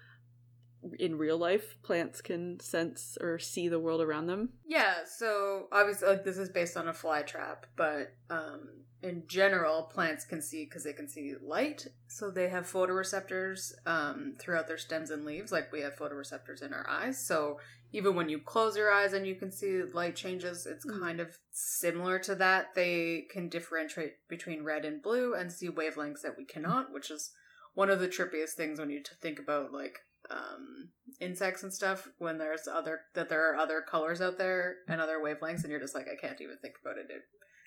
in 1.00 1.18
real 1.18 1.38
life 1.38 1.78
plants 1.84 2.22
can 2.22 2.60
sense 2.60 3.18
or 3.22 3.40
see 3.40 3.68
the 3.68 3.80
world 3.80 4.02
around 4.02 4.28
them? 4.28 4.50
Yeah, 4.66 4.96
so 5.06 5.68
obviously, 5.72 6.08
like 6.08 6.24
this 6.24 6.38
is 6.38 6.50
based 6.50 6.78
on 6.78 6.88
a 6.88 6.94
fly 6.94 7.22
trap, 7.22 7.66
but 7.76 8.14
um, 8.30 8.70
in 9.02 9.24
general, 9.28 9.84
plants 9.84 10.26
can 10.26 10.42
see 10.42 10.66
because 10.66 10.84
they 10.84 10.94
can 10.94 11.08
see 11.08 11.34
light. 11.42 11.88
So 12.08 12.32
they 12.32 12.50
have 12.50 12.66
photoreceptors 12.72 13.74
um, 13.86 14.36
throughout 14.40 14.68
their 14.68 14.78
stems 14.78 15.12
and 15.12 15.26
leaves, 15.26 15.52
like 15.52 15.72
we 15.72 15.82
have 15.82 15.96
photoreceptors 15.96 16.62
in 16.62 16.74
our 16.74 16.88
eyes. 16.90 17.18
So 17.26 17.60
even 17.92 18.16
when 18.16 18.30
you 18.30 18.40
close 18.40 18.76
your 18.76 18.92
eyes 18.92 19.14
and 19.14 19.26
you 19.26 19.36
can 19.36 19.52
see 19.52 19.84
light 19.84 20.16
changes, 20.16 20.66
it's 20.66 20.86
Mm. 20.86 21.00
kind 21.00 21.20
of 21.20 21.38
similar 21.52 22.20
to 22.20 22.36
that. 22.36 22.74
They 22.76 23.28
can 23.32 23.48
differentiate 23.48 24.28
between 24.28 24.64
red 24.64 24.86
and 24.86 25.02
blue 25.02 25.34
and 25.34 25.52
see 25.52 25.70
wavelengths 25.70 26.22
that 26.22 26.38
we 26.38 26.46
cannot, 26.46 26.92
which 26.92 27.10
is 27.12 27.32
one 27.74 27.90
of 27.90 28.00
the 28.00 28.08
trippiest 28.08 28.52
things 28.54 28.80
when 28.80 28.90
you 28.90 29.02
think 29.22 29.38
about 29.40 29.72
like 29.72 30.00
um 30.30 30.90
insects 31.22 31.64
and 31.64 31.74
stuff 31.74 32.08
when 32.18 32.38
there's 32.38 32.68
other 32.68 33.02
that 33.14 33.30
there 33.30 33.52
are 33.52 33.56
other 33.56 33.82
colors 33.82 34.22
out 34.22 34.38
there 34.38 34.78
and 34.88 35.00
other 35.00 35.20
wavelengths 35.20 35.62
and 35.62 35.70
you're 35.72 35.80
just 35.80 35.96
like 35.96 36.08
i 36.12 36.16
can't 36.16 36.42
even 36.42 36.58
think 36.62 36.76
about 36.82 36.98
it, 36.98 37.08
it 37.10 37.22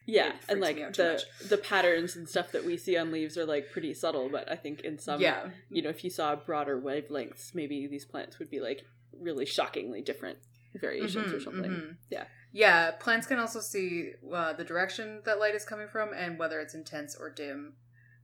Yeah, 0.07 0.29
it 0.29 0.35
and 0.49 0.61
like 0.61 0.77
me 0.77 0.83
out 0.85 0.95
too 0.95 1.03
the 1.03 1.23
the 1.49 1.59
patterns 1.59 2.17
and 2.17 2.29
stuff 2.29 2.53
that 2.53 2.65
we 2.65 2.77
see 2.77 2.97
on 2.97 3.13
leaves 3.13 3.37
are 3.39 3.45
like 3.47 3.71
pretty 3.71 3.95
subtle, 3.95 4.29
but 4.31 4.51
I 4.51 4.57
think 4.57 4.81
in 4.81 4.99
some 4.99 5.21
yeah, 5.21 5.51
you 5.71 5.83
know, 5.83 5.91
if 5.91 6.03
you 6.03 6.11
saw 6.11 6.35
broader 6.35 6.81
wavelengths, 6.81 7.55
maybe 7.55 7.87
these 7.87 8.05
plants 8.07 8.39
would 8.39 8.51
be 8.51 8.61
like 8.61 8.85
really 9.21 9.45
shockingly 9.47 10.01
different 10.03 10.39
variations 10.75 11.33
or 11.33 11.37
Mhm, 11.37 11.43
something. 11.45 11.71
mhm. 11.71 11.97
Yeah. 12.11 12.25
yeah. 12.53 12.91
Plants 12.93 13.27
can 13.27 13.39
also 13.39 13.61
see 13.61 14.13
uh, 14.33 14.53
the 14.55 14.65
direction 14.65 15.21
that 15.25 15.39
light 15.39 15.55
is 15.55 15.65
coming 15.65 15.89
from 15.89 16.13
and 16.13 16.39
whether 16.39 16.61
it's 16.61 16.75
intense 16.75 17.17
or 17.19 17.31
dim. 17.31 17.75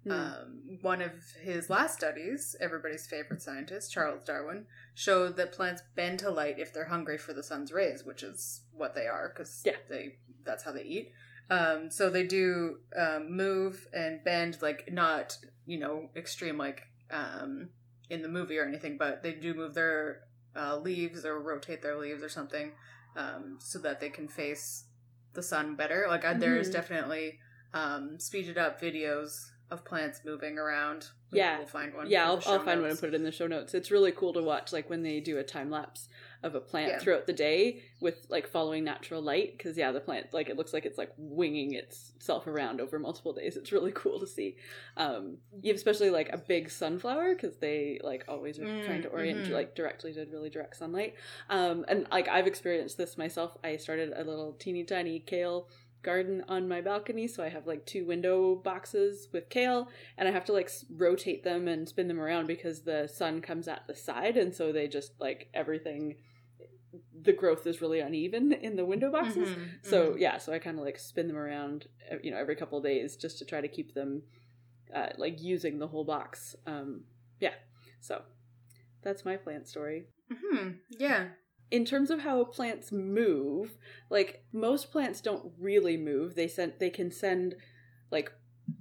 Hmm. 0.04 0.10
Um, 0.12 0.78
one 0.82 1.00
of 1.00 1.12
his 1.42 1.70
last 1.70 1.96
studies, 1.96 2.54
everybody's 2.60 3.06
favorite 3.06 3.40
scientist, 3.42 3.90
Charles 3.92 4.22
Darwin, 4.24 4.66
showed 4.94 5.36
that 5.36 5.52
plants 5.52 5.82
bend 5.96 6.18
to 6.20 6.30
light 6.30 6.58
if 6.58 6.72
they're 6.74 6.84
hungry 6.88 7.16
for 7.16 7.32
the 7.32 7.42
sun's 7.42 7.72
rays, 7.72 8.04
which 8.04 8.22
is 8.22 8.62
what 8.72 8.94
they 8.94 9.06
are 9.06 9.32
because 9.34 9.62
Yeah. 9.64 9.76
they 9.88 10.16
that's 10.44 10.62
how 10.62 10.72
they 10.72 10.82
eat. 10.82 11.12
Um, 11.50 11.90
so 11.90 12.10
they 12.10 12.26
do 12.26 12.78
um, 12.96 13.34
move 13.34 13.86
and 13.92 14.22
bend, 14.24 14.58
like 14.60 14.92
not 14.92 15.38
you 15.66 15.78
know 15.78 16.10
extreme 16.14 16.58
like 16.58 16.82
um, 17.10 17.70
in 18.10 18.22
the 18.22 18.28
movie 18.28 18.58
or 18.58 18.64
anything, 18.66 18.98
but 18.98 19.22
they 19.22 19.32
do 19.32 19.54
move 19.54 19.74
their 19.74 20.20
uh, 20.56 20.76
leaves 20.76 21.24
or 21.24 21.40
rotate 21.40 21.82
their 21.82 21.98
leaves 21.98 22.22
or 22.22 22.28
something 22.28 22.72
um, 23.16 23.56
so 23.58 23.78
that 23.78 24.00
they 24.00 24.10
can 24.10 24.28
face 24.28 24.84
the 25.32 25.42
sun 25.42 25.76
better. 25.76 26.04
Like 26.08 26.24
uh, 26.24 26.34
there's 26.34 26.68
Mhm. 26.68 26.72
definitely 26.72 27.38
um, 27.72 28.18
speeded 28.20 28.56
up 28.58 28.80
videos 28.80 29.50
of 29.74 29.84
plants 29.84 30.22
moving 30.24 30.56
around. 30.58 31.08
Maybe 31.30 31.40
Yeah. 31.40 31.58
we'll 31.58 31.66
find 31.66 31.92
one. 31.94 32.08
yeah, 32.08 32.24
I'll, 32.26 32.40
I'll 32.46 32.60
find 32.64 32.80
one 32.80 32.90
and 32.90 32.98
put 32.98 33.08
it 33.10 33.14
in 33.14 33.24
the 33.24 33.32
show 33.32 33.46
notes. 33.46 33.74
It's 33.74 33.90
really 33.90 34.12
cool 34.12 34.32
to 34.34 34.42
watch, 34.42 34.72
like 34.72 34.88
when 34.88 35.02
they 35.02 35.20
do 35.20 35.38
a 35.38 35.42
time 35.42 35.70
lapse 35.70 36.08
of 36.44 36.54
a 36.54 36.60
plant 36.60 36.92
Yeah. 36.92 36.98
throughout 36.98 37.26
the 37.26 37.32
day 37.32 37.82
with 38.00 38.26
like 38.28 38.46
following 38.46 38.84
natural 38.84 39.20
light. 39.20 39.56
Because 39.56 39.76
yeah, 39.76 39.90
the 39.92 40.00
plant 40.00 40.26
like 40.32 40.48
it 40.48 40.56
looks 40.56 40.72
like 40.72 40.84
it's 40.86 40.96
like 40.98 41.12
winging 41.16 41.74
itself 41.74 42.46
around 42.46 42.80
over 42.80 42.98
multiple 42.98 43.32
days. 43.32 43.56
It's 43.56 43.72
really 43.72 43.92
cool 43.94 44.20
to 44.20 44.26
see. 44.26 44.56
Um, 44.96 45.38
especially 45.64 46.10
like 46.10 46.28
a 46.32 46.38
big 46.38 46.70
sunflower 46.70 47.34
because 47.34 47.56
they 47.56 47.98
like 48.04 48.24
always 48.28 48.58
are 48.58 48.64
Mm, 48.64 48.84
trying 48.84 49.02
to 49.02 49.08
orient 49.08 49.46
mhm. 49.46 49.50
like 49.50 49.74
directly 49.74 50.12
to 50.14 50.24
really 50.26 50.50
direct 50.50 50.76
sunlight. 50.76 51.14
Um, 51.50 51.84
and 51.88 52.06
like 52.12 52.28
I've 52.28 52.46
experienced 52.46 52.96
this 52.96 53.18
myself. 53.18 53.56
I 53.64 53.76
started 53.76 54.12
a 54.14 54.22
little 54.22 54.52
teeny 54.52 54.84
tiny 54.84 55.18
kale 55.18 55.68
garden 56.04 56.44
on 56.48 56.68
my 56.68 56.80
balcony 56.80 57.26
so 57.26 57.42
i 57.42 57.48
have 57.48 57.66
like 57.66 57.84
two 57.86 58.04
window 58.06 58.54
boxes 58.54 59.28
with 59.32 59.48
kale 59.48 59.88
and 60.18 60.28
I 60.28 60.32
have 60.32 60.44
to 60.46 60.52
like 60.52 60.70
rotate 60.96 61.42
them 61.42 61.66
and 61.68 61.88
spin 61.88 62.06
them 62.08 62.20
around 62.20 62.46
because 62.46 62.82
the 62.82 63.08
sun 63.08 63.40
comes 63.40 63.66
at 63.68 63.86
the 63.86 63.94
side, 63.94 64.36
and 64.36 64.54
so 64.54 64.72
they 64.72 64.86
just 64.88 65.12
like 65.20 65.48
everything. 65.54 66.16
The 67.22 67.32
growth 67.32 67.66
is 67.66 67.80
really 67.80 68.00
uneven 68.00 68.52
in 68.52 68.76
the 68.76 68.84
window 68.84 69.10
boxes, 69.10 69.48
Mhm, 69.48 69.68
so 69.82 70.12
mhm. 70.12 70.20
yeah, 70.20 70.38
so 70.38 70.52
I 70.52 70.58
kind 70.58 70.78
of 70.78 70.84
like 70.84 70.98
spin 70.98 71.26
them 71.26 71.36
around, 71.36 71.86
uh, 72.12 72.16
you 72.22 72.30
know, 72.30 72.36
every 72.36 72.54
couple 72.54 72.78
of 72.78 72.84
days 72.84 73.16
just 73.16 73.38
to 73.38 73.44
try 73.44 73.60
to 73.60 73.68
keep 73.68 73.94
them, 73.94 74.22
uh, 74.94 75.08
like 75.18 75.42
using 75.42 75.78
the 75.78 75.88
whole 75.88 76.04
box. 76.04 76.54
Um, 76.66 77.04
yeah, 77.40 77.54
so 78.00 78.22
that's 79.02 79.24
my 79.24 79.36
plant 79.36 79.66
story. 79.68 80.06
Mm-hmm. 80.32 80.68
yeah. 80.90 81.28
In 81.74 81.84
terms 81.84 82.10
of 82.10 82.20
how 82.20 82.44
plants 82.44 82.92
move, 82.92 83.78
like 84.08 84.44
most 84.52 84.92
plants 84.92 85.20
don't 85.20 85.52
really 85.58 85.96
move. 85.96 86.36
They 86.36 86.46
send 86.46 86.74
they 86.78 86.88
can 86.88 87.10
send 87.10 87.56
like 88.12 88.30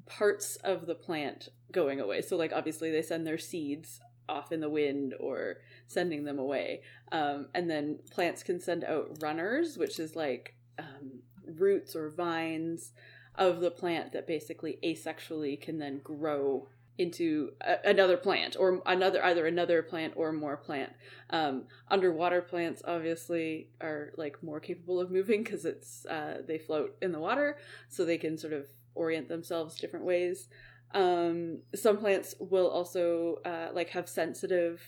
parts 0.06 0.58
of 0.58 0.86
the 0.86 0.94
plant 0.94 1.50
going 1.72 2.00
away. 2.00 2.22
So 2.22 2.38
like 2.38 2.54
obviously 2.54 2.92
they 2.92 3.02
send 3.02 3.26
their 3.26 3.40
seeds 3.40 4.00
off 4.30 4.52
in 4.52 4.60
the 4.60 4.70
wind 4.70 5.16
or 5.20 5.58
sending 5.88 6.24
them 6.24 6.38
away. 6.38 6.82
Um, 7.12 7.48
and 7.56 7.68
then 7.68 7.98
plants 8.12 8.44
can 8.44 8.60
send 8.60 8.84
out 8.84 9.18
runners, 9.22 9.76
which 9.76 10.00
is 10.00 10.16
like 10.16 10.54
um, 10.78 11.24
roots 11.46 11.96
or 11.96 12.12
vines 12.12 12.92
of 13.36 13.60
the 13.60 13.72
plant 13.72 14.12
that 14.12 14.28
basically 14.28 14.78
asexually 14.84 15.60
can 15.60 15.80
then 15.80 16.00
grow 16.04 16.68
into 16.98 17.52
a- 17.62 17.90
another 17.90 18.18
plant 18.18 18.56
or 18.58 18.82
another 18.86 19.24
either 19.26 19.48
another 19.48 19.82
plant 19.82 20.14
or 20.16 20.32
more 20.32 20.58
plant. 20.58 20.94
Um, 21.30 21.64
underwater 21.90 22.42
plants 22.42 22.82
obviously 22.86 23.70
are 23.82 24.14
like 24.18 24.42
more 24.44 24.60
capable 24.60 25.00
of 25.00 25.12
moving 25.12 25.44
because 25.44 25.66
it's 25.66 26.06
uh, 26.06 26.42
they 26.48 26.58
float 26.58 26.96
in 27.02 27.12
the 27.12 27.20
water 27.20 27.58
so 27.90 28.06
they 28.06 28.18
can 28.18 28.38
sort 28.38 28.54
of 28.54 28.68
orient 28.96 29.28
themselves 29.28 29.80
different 29.80 30.06
ways. 30.06 30.50
Um, 30.94 31.62
some 31.74 31.98
plants 31.98 32.36
will 32.40 32.68
also 32.68 33.38
uh, 33.46 33.70
like 33.74 33.90
have 33.90 34.08
sensitive 34.08 34.82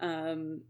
um, 0.00 0.60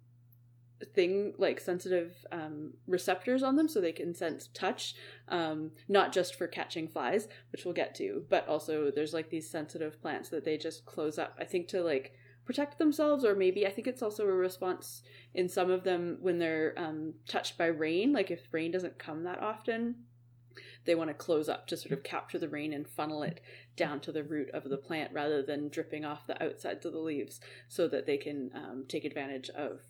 thing 0.94 1.34
like 1.38 1.60
sensitive 1.60 2.14
um, 2.32 2.72
receptors 2.86 3.42
on 3.42 3.56
them 3.56 3.68
so 3.68 3.80
they 3.80 3.92
can 3.92 4.14
sense 4.14 4.48
touch 4.54 4.94
um, 5.28 5.70
not 5.88 6.12
just 6.12 6.36
for 6.36 6.46
catching 6.46 6.88
flies 6.88 7.28
which 7.52 7.64
we'll 7.64 7.74
get 7.74 7.94
to 7.94 8.24
but 8.28 8.46
also 8.48 8.90
there's 8.90 9.14
like 9.14 9.30
these 9.30 9.48
sensitive 9.48 10.00
plants 10.00 10.28
that 10.28 10.44
they 10.44 10.56
just 10.56 10.84
close 10.86 11.18
up 11.18 11.36
i 11.40 11.44
think 11.44 11.68
to 11.68 11.82
like 11.82 12.12
protect 12.44 12.78
themselves 12.78 13.24
or 13.24 13.34
maybe 13.34 13.66
i 13.66 13.70
think 13.70 13.86
it's 13.86 14.02
also 14.02 14.24
a 14.24 14.32
response 14.32 15.02
in 15.34 15.48
some 15.48 15.70
of 15.70 15.84
them 15.84 16.16
when 16.20 16.38
they're 16.38 16.74
um, 16.76 17.12
touched 17.28 17.58
by 17.58 17.66
rain 17.66 18.12
like 18.12 18.30
if 18.30 18.40
rain 18.52 18.70
doesn't 18.70 18.98
come 18.98 19.24
that 19.24 19.42
often 19.42 19.94
they 20.84 20.94
want 20.94 21.10
to 21.10 21.14
close 21.14 21.48
up 21.48 21.66
to 21.66 21.76
sort 21.76 21.92
of 21.92 22.02
capture 22.02 22.38
the 22.38 22.48
rain 22.48 22.72
and 22.72 22.88
funnel 22.88 23.22
it 23.22 23.40
down 23.76 24.00
to 24.00 24.10
the 24.10 24.24
root 24.24 24.48
of 24.54 24.64
the 24.64 24.76
plant 24.76 25.12
rather 25.12 25.42
than 25.42 25.68
dripping 25.68 26.04
off 26.04 26.26
the 26.26 26.42
outsides 26.42 26.86
of 26.86 26.92
the 26.92 26.98
leaves 26.98 27.40
so 27.68 27.86
that 27.88 28.06
they 28.06 28.16
can 28.16 28.50
um, 28.54 28.84
take 28.88 29.04
advantage 29.04 29.50
of 29.50 29.80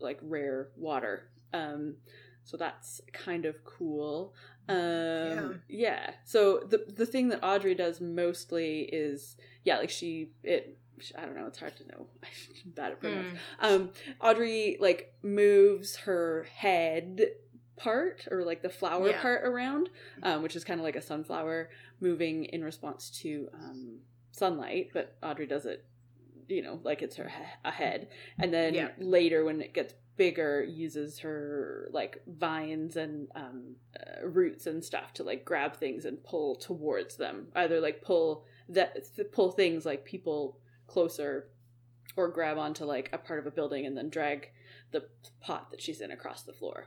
like 0.00 0.18
rare 0.22 0.68
water 0.76 1.28
um, 1.52 1.96
so 2.44 2.56
that's 2.56 3.00
kind 3.12 3.44
of 3.44 3.64
cool 3.64 4.34
um 4.68 5.60
yeah. 5.68 6.10
so 6.24 6.60
the 6.68 6.84
the 6.96 7.06
thing 7.06 7.28
that 7.28 7.40
audrey 7.42 7.74
does 7.74 8.00
mostly 8.00 8.82
is 8.92 9.36
yeah 9.64 9.78
like 9.78 9.90
she 9.90 10.30
it 10.44 10.78
i 11.18 11.22
don't 11.24 11.34
know 11.36 11.46
it's 11.46 11.58
hard 11.58 11.74
to 11.76 11.86
know 11.88 12.06
i'm 12.64 12.70
bad 12.72 12.92
at 12.92 13.00
pronouns 13.00 13.26
Mm. 13.62 13.66
um 13.74 13.90
audrey 14.20 14.76
like 14.80 15.14
moves 15.22 15.96
her 15.96 16.46
head 16.54 17.20
part 17.76 18.28
or 18.30 18.44
like 18.44 18.62
the 18.62 18.68
flower 18.68 19.08
Yeah. 19.08 19.20
part 19.22 19.42
around 19.44 19.88
um, 20.22 20.42
which 20.42 20.54
is 20.54 20.64
kind 20.64 20.78
of 20.78 20.84
like 20.84 20.96
a 20.96 21.02
sunflower 21.02 21.70
moving 22.00 22.44
in 22.44 22.62
response 22.62 23.10
to 23.22 23.48
um, 23.54 23.98
sunlight 24.32 24.90
but 24.92 25.16
audrey 25.22 25.46
does 25.46 25.64
it 25.66 25.84
you 26.50 26.62
know 26.62 26.80
like 26.82 27.02
it's 27.02 27.16
her 27.16 27.28
he- 27.28 27.68
a 27.68 27.70
head. 27.70 28.08
And 28.38 28.52
then 28.52 28.74
Yeah. 28.74 28.90
later 28.98 29.44
when 29.44 29.60
it 29.60 29.72
gets 29.74 29.94
bigger 30.16 30.62
uses 30.62 31.18
her 31.20 31.88
like 31.92 32.22
vines 32.26 32.96
and 32.96 33.28
um, 33.34 33.76
uh, 33.98 34.26
roots 34.26 34.66
and 34.66 34.84
stuff 34.84 35.14
to 35.14 35.22
like 35.24 35.44
grab 35.44 35.74
things 35.76 36.04
and 36.04 36.22
pull 36.24 36.56
towards 36.56 37.16
them. 37.16 37.48
Either 37.54 37.80
like 37.80 38.02
pull 38.02 38.44
that 38.68 38.98
pull 39.32 39.50
things 39.50 39.86
like 39.86 40.04
people 40.04 40.58
closer 40.86 41.48
or 42.16 42.28
grab 42.28 42.58
onto 42.58 42.84
like 42.84 43.08
a 43.12 43.18
part 43.18 43.38
of 43.38 43.46
a 43.46 43.50
building 43.50 43.86
and 43.86 43.96
then 43.96 44.10
drag 44.10 44.50
the 44.90 45.04
pot 45.40 45.70
that 45.70 45.80
she's 45.80 46.00
in 46.00 46.10
across 46.10 46.42
the 46.42 46.52
floor 46.52 46.86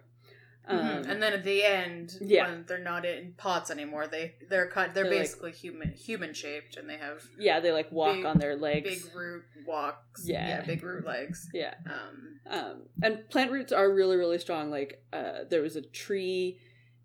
Mhm. 0.70 0.74
Um, 1.03 1.10
and 1.12 1.22
then 1.22 1.34
at 1.34 1.43
the 1.43 1.62
end, 1.63 2.17
yeah. 2.22 2.48
when 2.50 2.63
they're 2.65 2.77
not 2.79 3.05
in 3.05 3.34
pots 3.36 3.70
anymore, 3.70 4.08
they 4.08 4.36
they're 4.50 4.67
cut. 4.67 4.93
They're, 4.93 5.03
They're 5.03 5.12
like- 5.12 5.22
basically 5.22 5.51
human 5.51 5.91
human 5.91 6.34
shaped, 6.34 6.77
and 6.77 6.89
they 6.89 6.98
have 6.98 7.22
yeah 7.38 7.60
they 7.60 7.72
like 7.74 7.91
walk 7.91 8.15
big- 8.15 8.25
on 8.25 8.38
their 8.39 8.55
legs 8.55 9.03
big 9.03 9.15
root 9.15 9.43
walks. 9.67 10.25
Yeah. 10.25 10.62
big 10.62 10.82
root 10.84 11.05
legs. 11.05 11.50
yeah 11.53 11.74
Um, 11.86 12.39
um, 12.50 12.82
and 13.01 13.29
plant 13.29 13.51
roots 13.51 13.74
are 13.74 13.91
really 13.91 14.15
really 14.15 14.39
strong 14.39 14.70
like 14.72 15.03
uh, 15.12 15.39
there 15.50 15.62
was 15.62 15.75
a 15.75 15.82
tree 15.82 16.60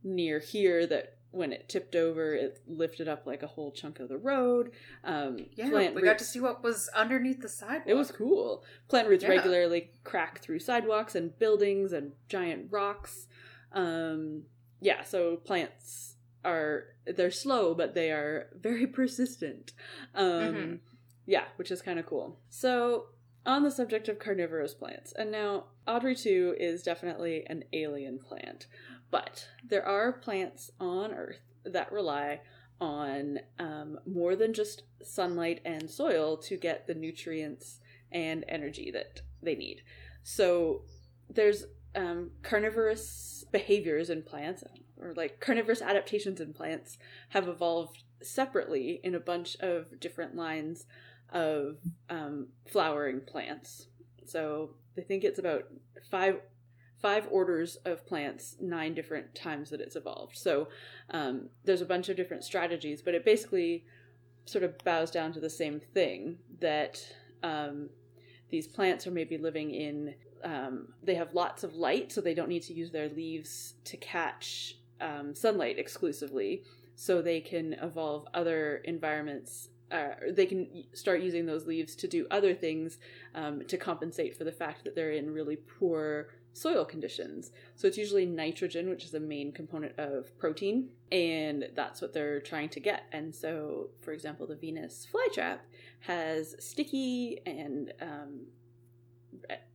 near 0.05 0.39
here 0.39 0.87
that 0.87 1.15
when 1.31 1.53
it 1.53 1.69
tipped 1.69 1.95
over 1.95 2.35
it 2.35 2.61
lifted 2.67 3.07
up 3.09 3.27
like 3.27 3.43
a 3.43 3.47
whole 3.47 3.71
chunk 3.71 4.01
of 4.01 4.09
the 4.09 4.17
road 4.17 4.71
um, 5.05 5.47
yeah, 5.55 5.69
we 5.91 6.01
got 6.03 6.19
to 6.19 6.25
see 6.25 6.41
what 6.41 6.63
was 6.63 6.89
underneath 6.97 7.41
the 7.43 7.49
sidewalk. 7.49 7.83
it 7.87 7.95
was 7.95 8.11
cool 8.11 8.65
plant 8.89 9.09
roots 9.09 9.25
Yeah. 9.25 9.31
regularly 9.31 9.91
crack 10.05 10.41
through 10.41 10.61
sidewalks 10.61 11.15
and 11.15 11.37
buildings 11.39 11.93
and 11.93 12.13
giant 12.29 12.69
rocks 12.71 13.27
um, 13.73 14.43
yeah 14.81 15.03
so 15.03 15.37
plants 15.37 16.15
are 16.45 16.85
they're 17.07 17.31
slow 17.31 17.75
but 17.75 17.95
they 17.95 18.11
are 18.11 18.49
very 18.61 18.87
persistent. 18.99 19.73
Um, 20.15 20.27
Mhm. 20.27 20.79
yeah 21.27 21.45
which 21.57 21.71
is 21.71 21.83
kind 21.83 21.99
of 21.99 22.07
cool. 22.07 22.39
So 22.49 23.07
on 23.47 23.63
the 23.63 23.71
subject 23.71 24.09
of 24.09 24.19
carnivorous 24.19 24.75
plants 24.75 25.13
and 25.13 25.31
now 25.31 25.65
audrey 25.87 26.15
2 26.15 26.57
is 26.59 26.83
definitely 26.83 27.47
an 27.47 27.65
alien 27.73 28.19
plant 28.19 28.67
but 29.11 29.49
there 29.67 29.87
are 29.87 30.13
plants 30.13 30.71
on 30.79 31.13
earth 31.13 31.41
that 31.65 31.91
rely 31.93 32.41
on 32.81 33.39
um, 33.59 33.99
more 34.07 34.37
than 34.37 34.53
just 34.53 34.83
sunlight 35.03 35.61
and 35.65 35.91
soil 35.91 36.37
to 36.37 36.57
get 36.57 36.87
the 36.87 36.95
nutrients 36.95 37.81
and 38.13 38.45
energy 38.49 38.91
that 38.93 39.21
they 39.43 39.55
need. 39.55 39.83
So 40.23 40.83
there's 41.29 41.65
um, 41.95 42.31
carnivorous 42.43 43.45
behaviors 43.51 44.11
in 44.11 44.23
plants 44.23 44.63
or 45.01 45.15
like 45.15 45.41
carnivorous 45.41 45.83
adaptations 45.83 46.41
in 46.41 46.53
plants 46.53 46.99
have 47.31 47.49
evolved 47.49 48.03
separately 48.23 49.01
in 49.03 49.15
a 49.15 49.21
bunch 49.21 49.57
of 49.61 49.99
different 50.01 50.35
lines 50.35 50.87
of 51.33 51.77
um, 52.11 52.49
flowering 52.67 53.21
plants. 53.21 53.87
So 54.25 54.71
I 54.97 55.03
think 55.03 55.25
it's 55.25 55.39
about 55.39 55.65
five 56.11 56.41
five 57.01 57.29
orders 57.31 57.77
of 57.85 58.05
plants, 58.07 58.57
nine 58.61 58.93
different 58.93 59.33
times 59.35 59.71
that 59.71 59.81
it's 59.81 59.95
evolved. 59.95 60.37
So 60.37 60.69
um, 61.11 61.49
there's 61.65 61.81
a 61.81 61.87
bunch 61.87 62.09
of 62.09 62.17
different 62.17 62.43
strategies, 62.43 63.03
but 63.03 63.15
it 63.15 63.25
basically 63.25 63.85
sort 64.47 64.65
of 64.65 64.77
bows 64.79 65.11
down 65.11 65.33
to 65.35 65.41
the 65.41 65.49
same 65.49 65.79
thing 65.79 66.39
that 66.61 67.01
um, 67.45 67.89
these 68.51 68.67
plants 68.67 69.07
are 69.07 69.13
maybe 69.13 69.39
living 69.39 69.71
in. 69.71 70.15
Um, 70.45 70.89
they 71.03 71.15
have 71.15 71.35
lots 71.35 71.65
of 71.65 71.75
light, 71.75 72.13
so 72.13 72.21
they 72.21 72.35
don't 72.35 72.49
need 72.49 72.63
to 72.65 72.73
use 72.73 72.91
their 72.91 73.09
leaves 73.09 73.75
to 73.85 73.97
catch 73.97 74.77
um, 75.01 75.35
sunlight 75.35 75.79
exclusively. 75.79 76.65
So 76.95 77.23
they 77.23 77.41
can 77.41 77.75
evolve 77.75 78.27
other 78.35 78.77
environments 78.85 79.69
uh, 79.91 80.11
they 80.33 80.47
can 80.47 80.85
start 80.93 81.23
using 81.23 81.47
those 81.47 81.67
leaves 81.67 81.95
to 81.97 82.07
do 82.07 82.27
other 82.31 82.55
things 82.55 82.99
um, 83.35 83.65
to 83.67 83.77
compensate 83.77 84.37
for 84.37 84.45
the 84.45 84.53
fact 84.53 84.85
that 84.85 84.95
they're 84.95 85.13
in 85.13 85.33
really 85.33 85.57
poor 85.57 86.29
soil 86.53 86.85
conditions. 86.85 87.53
So 87.77 87.87
it's 87.87 87.97
usually 87.97 88.27
nitrogen, 88.27 88.89
which 88.91 89.05
is 89.05 89.15
a 89.15 89.21
main 89.21 89.53
component 89.53 89.99
of 89.99 90.37
protein, 90.39 90.89
and 91.13 91.69
that's 91.75 92.03
what 92.03 92.13
they're 92.13 92.41
trying 92.41 92.69
to 92.71 92.81
get. 92.81 93.05
And 93.13 93.35
so, 93.35 93.91
for 94.01 94.13
example, 94.13 94.47
the 94.47 94.57
Venus 94.57 95.07
flytrap 95.13 95.59
has 96.01 96.57
sticky 96.59 97.41
and 97.47 97.93
um, 98.01 98.41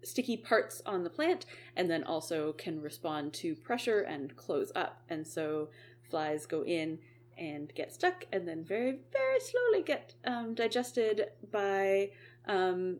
sticky 0.03 0.37
parts 0.37 0.81
on 0.85 1.03
the 1.03 1.09
plant, 1.09 1.45
and 1.75 1.89
then 1.89 2.03
also 2.03 2.53
can 2.53 2.81
respond 2.81 3.33
to 3.33 3.55
pressure 3.55 4.01
and 4.01 4.35
close 4.35 4.71
up. 4.75 5.01
And 5.09 5.25
so 5.25 5.69
flies 6.09 6.45
go 6.45 6.63
in 6.63 6.99
and 7.37 7.73
get 7.75 7.93
stuck 7.93 8.25
and 8.31 8.47
then 8.47 8.63
very 8.63 8.99
very 9.11 9.39
slowly 9.39 9.81
get 9.81 10.13
um, 10.25 10.53
digested 10.53 11.29
by 11.51 12.09
um, 12.47 12.97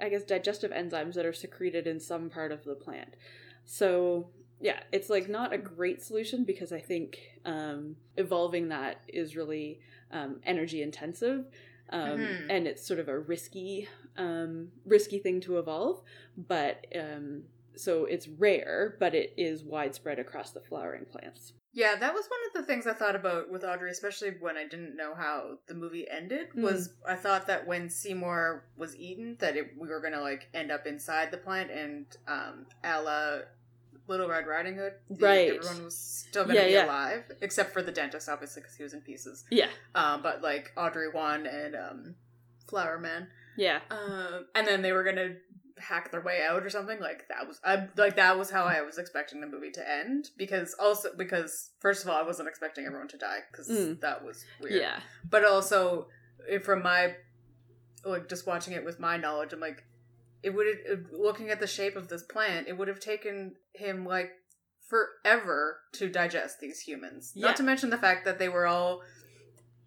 i 0.00 0.08
guess 0.08 0.22
digestive 0.22 0.70
enzymes 0.70 1.14
that 1.14 1.26
are 1.26 1.32
secreted 1.32 1.86
in 1.86 2.00
some 2.00 2.30
part 2.30 2.52
of 2.52 2.64
the 2.64 2.74
plant 2.74 3.16
so 3.64 4.28
yeah 4.60 4.80
it's 4.92 5.10
like 5.10 5.28
not 5.28 5.52
a 5.52 5.58
great 5.58 6.02
solution 6.02 6.44
because 6.44 6.72
i 6.72 6.80
think 6.80 7.18
um, 7.44 7.96
evolving 8.16 8.68
that 8.68 9.00
is 9.08 9.36
really 9.36 9.80
um, 10.10 10.40
energy 10.44 10.82
intensive 10.82 11.44
um, 11.90 12.18
mm-hmm. 12.18 12.50
and 12.50 12.66
it's 12.66 12.86
sort 12.86 13.00
of 13.00 13.08
a 13.08 13.18
risky 13.18 13.88
um, 14.18 14.68
risky 14.84 15.18
thing 15.18 15.40
to 15.40 15.58
evolve 15.58 16.02
but 16.36 16.86
um, 16.98 17.42
so 17.76 18.04
it's 18.04 18.28
rare 18.28 18.96
but 19.00 19.14
it 19.14 19.32
is 19.36 19.64
widespread 19.64 20.18
across 20.18 20.50
the 20.50 20.60
flowering 20.60 21.04
plants 21.04 21.52
yeah, 21.78 21.94
that 21.96 22.14
was 22.14 22.26
one 22.26 22.40
of 22.48 22.60
the 22.60 22.66
things 22.66 22.86
I 22.86 22.92
thought 22.92 23.14
about 23.14 23.52
with 23.52 23.62
Audrey, 23.62 23.90
especially 23.90 24.30
when 24.40 24.56
I 24.56 24.66
didn't 24.66 24.96
know 24.96 25.14
how 25.14 25.58
the 25.66 25.74
movie 25.74 26.08
ended. 26.10 26.48
Mm. 26.56 26.62
Was 26.62 26.94
I 27.06 27.14
thought 27.14 27.46
that 27.46 27.66
when 27.66 27.90
Seymour 27.90 28.64
was 28.76 28.96
eaten, 28.96 29.36
that 29.38 29.56
it, 29.56 29.74
we 29.78 29.86
were 29.86 30.00
gonna 30.00 30.20
like 30.20 30.48
end 30.54 30.72
up 30.72 30.86
inside 30.86 31.30
the 31.30 31.36
plant, 31.36 31.70
and 31.70 32.06
um, 32.26 32.66
a 32.82 33.42
Little 34.08 34.28
Red 34.28 34.46
Riding 34.46 34.76
Hood, 34.76 34.94
right? 35.20 35.54
Everyone 35.54 35.84
was 35.84 35.96
still 35.96 36.44
gonna 36.44 36.58
yeah, 36.58 36.66
be 36.66 36.72
yeah. 36.72 36.86
alive, 36.86 37.24
except 37.42 37.72
for 37.74 37.82
the 37.82 37.92
dentist, 37.92 38.28
obviously, 38.28 38.62
because 38.62 38.76
he 38.76 38.82
was 38.82 38.94
in 38.94 39.02
pieces. 39.02 39.44
Yeah. 39.50 39.68
Um, 39.94 40.22
but 40.22 40.42
like 40.42 40.72
Audrey 40.76 41.10
won 41.10 41.46
and 41.46 41.76
um, 41.76 42.14
Flower 42.66 42.98
Man. 42.98 43.28
Yeah. 43.58 43.80
Um, 43.90 44.46
and 44.54 44.66
then 44.66 44.82
they 44.82 44.92
were 44.92 45.04
gonna 45.04 45.34
hack 45.80 46.10
their 46.10 46.20
way 46.20 46.42
out 46.48 46.62
or 46.62 46.70
something 46.70 47.00
like 47.00 47.26
that 47.28 47.46
was 47.46 47.60
I, 47.64 47.86
like 47.96 48.16
that 48.16 48.38
was 48.38 48.50
how 48.50 48.64
I 48.64 48.82
was 48.82 48.98
expecting 48.98 49.40
the 49.40 49.46
movie 49.46 49.70
to 49.72 49.90
end 49.90 50.30
because 50.36 50.74
also 50.74 51.10
because 51.16 51.70
first 51.80 52.04
of 52.04 52.10
all 52.10 52.16
I 52.16 52.22
wasn't 52.22 52.48
expecting 52.48 52.84
everyone 52.84 53.08
to 53.08 53.18
die 53.18 53.38
because 53.50 53.68
mm. 53.68 54.00
that 54.00 54.24
was 54.24 54.44
weird 54.60 54.80
yeah 54.80 55.00
but 55.28 55.44
also 55.44 56.08
from 56.62 56.82
my 56.82 57.14
like 58.04 58.28
just 58.28 58.46
watching 58.46 58.74
it 58.74 58.84
with 58.84 58.98
my 58.98 59.16
knowledge 59.16 59.52
I'm 59.52 59.60
like 59.60 59.84
it 60.42 60.50
would 60.50 60.66
looking 61.12 61.50
at 61.50 61.60
the 61.60 61.66
shape 61.66 61.96
of 61.96 62.08
this 62.08 62.22
plant 62.22 62.68
it 62.68 62.76
would 62.76 62.88
have 62.88 63.00
taken 63.00 63.54
him 63.74 64.04
like 64.04 64.30
forever 64.88 65.80
to 65.92 66.08
digest 66.08 66.60
these 66.60 66.80
humans 66.80 67.32
yeah. 67.34 67.46
not 67.46 67.56
to 67.56 67.62
mention 67.62 67.90
the 67.90 67.98
fact 67.98 68.24
that 68.24 68.38
they 68.38 68.48
were 68.48 68.66
all 68.66 69.02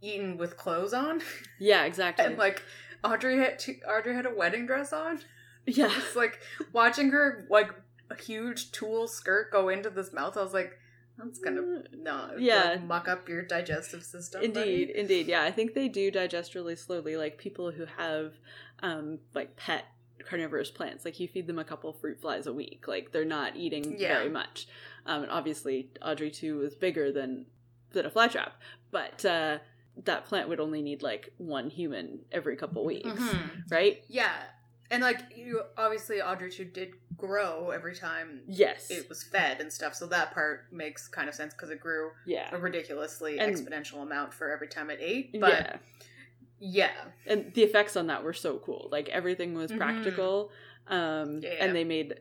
eaten 0.01 0.37
with 0.37 0.57
clothes 0.57 0.93
on 0.93 1.21
yeah 1.59 1.85
exactly 1.85 2.25
and 2.27 2.37
like 2.37 2.61
Audrey 3.03 3.37
had 3.37 3.63
Audrey 3.87 4.15
had 4.15 4.25
a 4.25 4.33
wedding 4.33 4.65
dress 4.65 4.93
on 4.93 5.21
yeah. 5.65 5.91
It's 5.95 6.15
like 6.15 6.39
watching 6.73 7.11
her 7.11 7.45
like 7.49 7.71
a 8.09 8.15
huge 8.15 8.71
tulle 8.71 9.07
skirt 9.07 9.51
go 9.51 9.69
into 9.69 9.89
this 9.89 10.13
mouth. 10.13 10.37
I 10.37 10.43
was 10.43 10.53
like, 10.53 10.77
that's 11.17 11.39
gonna 11.39 11.61
mm, 11.61 11.83
no, 12.01 12.31
yeah, 12.37 12.71
like, 12.71 12.83
muck 12.83 13.07
up 13.07 13.29
your 13.29 13.43
digestive 13.43 14.03
system. 14.03 14.41
Indeed, 14.43 14.87
buddy. 14.87 14.99
indeed. 14.99 15.27
Yeah, 15.27 15.43
I 15.43 15.51
think 15.51 15.73
they 15.73 15.87
do 15.87 16.09
digest 16.09 16.55
really 16.55 16.75
slowly. 16.75 17.15
Like 17.15 17.37
people 17.37 17.71
who 17.71 17.85
have 17.97 18.33
um 18.81 19.19
like 19.33 19.55
pet 19.55 19.85
carnivorous 20.23 20.71
plants, 20.71 21.05
like 21.05 21.19
you 21.19 21.27
feed 21.27 21.47
them 21.47 21.59
a 21.59 21.63
couple 21.63 21.93
fruit 21.93 22.19
flies 22.21 22.47
a 22.47 22.53
week. 22.53 22.87
Like 22.87 23.11
they're 23.11 23.25
not 23.25 23.55
eating 23.55 23.95
yeah. 23.97 24.15
very 24.15 24.29
much. 24.29 24.67
Um, 25.05 25.23
and 25.23 25.31
obviously 25.31 25.89
Audrey 26.01 26.29
2 26.29 26.59
was 26.59 26.75
bigger 26.75 27.11
than 27.11 27.47
than 27.91 28.05
a 28.05 28.09
flytrap, 28.09 28.51
but 28.91 29.25
uh, 29.25 29.57
that 30.05 30.25
plant 30.25 30.49
would 30.49 30.59
only 30.59 30.81
need 30.81 31.01
like 31.01 31.33
one 31.37 31.69
human 31.69 32.19
every 32.31 32.55
couple 32.55 32.85
weeks, 32.85 33.07
mm-hmm. 33.07 33.59
right? 33.69 34.03
Yeah, 34.07 34.33
and 34.91 35.01
like 35.01 35.21
you, 35.35 35.61
obviously 35.77 36.21
Audrey 36.21 36.51
2 36.51 36.65
did 36.65 36.91
grow 37.17 37.69
every 37.69 37.95
time. 37.95 38.41
Yes, 38.45 38.91
it 38.91 39.07
was 39.07 39.23
fed 39.23 39.61
and 39.61 39.71
stuff. 39.71 39.95
So 39.95 40.05
that 40.07 40.33
part 40.33 40.65
makes 40.71 41.07
kind 41.07 41.29
of 41.29 41.33
sense 41.35 41.53
because 41.53 41.69
it 41.69 41.79
grew 41.79 42.11
yeah. 42.25 42.49
a 42.51 42.57
ridiculously 42.57 43.39
and, 43.39 43.55
exponential 43.55 44.01
amount 44.03 44.33
for 44.33 44.51
every 44.51 44.67
time 44.67 44.89
it 44.89 44.99
ate. 45.01 45.39
But 45.39 45.79
yeah. 46.59 46.89
yeah. 46.89 46.91
and 47.25 47.53
the 47.53 47.63
effects 47.63 47.95
on 47.95 48.07
that 48.07 48.23
were 48.23 48.33
so 48.33 48.57
cool. 48.59 48.89
Like 48.91 49.07
everything 49.09 49.53
was 49.53 49.71
mm-hmm. 49.71 49.79
practical, 49.79 50.51
mm-hmm. 50.89 50.93
um, 50.93 51.39
yeah. 51.41 51.51
and 51.61 51.73
they 51.75 51.85
made 51.85 52.15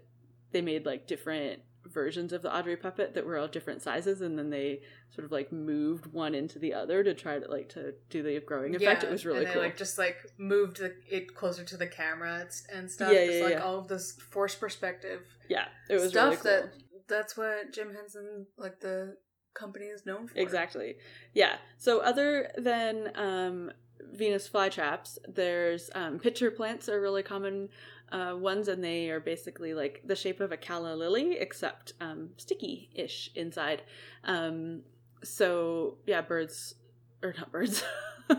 they 0.53 0.63
made 0.63 0.87
like 0.87 1.09
different 1.09 1.61
versions 1.87 2.33
of 2.33 2.43
the 2.43 2.55
Audrey 2.55 2.77
puppet 2.77 3.15
that 3.15 3.25
were 3.27 3.39
all 3.39 3.49
different 3.49 3.83
sizes, 3.83 4.21
and 4.21 4.39
then 4.39 4.51
they 4.51 4.81
sort 5.15 5.25
of 5.25 5.33
like 5.33 5.53
moved 5.53 6.07
one 6.07 6.35
into 6.35 6.59
the 6.59 6.75
other 6.75 7.03
to 7.03 7.15
try 7.15 7.39
to 7.39 7.51
like 7.51 7.69
to 7.71 7.95
do 8.09 8.23
the 8.23 8.41
growing 8.41 8.75
effect. 8.75 9.03
Yeah, 9.03 9.09
it 9.09 9.13
was 9.13 9.25
really 9.25 9.39
and 9.39 9.49
they, 9.49 9.53
cool. 9.53 9.63
Like 9.63 9.77
just 9.77 9.99
like 9.99 10.17
moved 10.39 10.79
the, 10.79 10.95
it 11.09 11.35
closer 11.35 11.65
to 11.65 11.77
the 11.77 11.87
camera 11.87 12.47
and 12.73 12.91
stuff. 12.91 13.13
Yeah, 13.13 13.27
just 13.27 13.39
yeah, 13.39 13.45
like 13.45 13.55
yeah. 13.55 13.65
all 13.65 13.79
of 13.79 13.89
this 13.89 14.13
forced 14.13 14.61
perspective. 14.61 15.23
Yeah, 15.49 15.67
it 15.89 15.95
was 15.95 16.11
stuff 16.11 16.25
really 16.25 16.37
cool. 16.37 16.45
that 16.45 16.73
that's 17.09 17.37
what 17.37 17.73
Jim 17.73 17.95
Henson 17.95 18.47
like 18.57 18.81
the 18.81 19.17
company 19.55 19.87
is 19.87 20.07
known 20.07 20.29
for. 20.29 20.39
Exactly. 20.39 20.97
Yeah. 21.35 21.57
So 21.79 22.01
other 22.01 22.51
than 22.57 23.11
um, 23.15 23.73
Venus 24.13 24.49
flytraps, 24.49 25.19
there's 25.29 25.91
um, 25.95 26.19
pitcher 26.19 26.51
plants 26.51 26.89
are 26.89 27.01
really 27.01 27.23
common 27.23 27.69
uh, 28.13 28.35
ones, 28.37 28.69
and 28.69 28.83
they 28.83 29.11
are 29.11 29.21
basically 29.21 29.75
like 29.75 30.03
the 30.05 30.17
shape 30.17 30.41
of 30.41 30.53
a 30.53 30.57
calla 30.57 30.95
lily, 30.95 31.39
except 31.39 31.93
um, 32.01 32.31
sticky 32.37 32.91
ish 32.95 33.31
inside. 33.35 33.83
Um, 34.25 34.83
so 35.23 35.99
yeah, 36.07 36.23
birds 36.23 36.75
or 37.23 37.35
not 37.39 37.53
birds. 37.53 37.83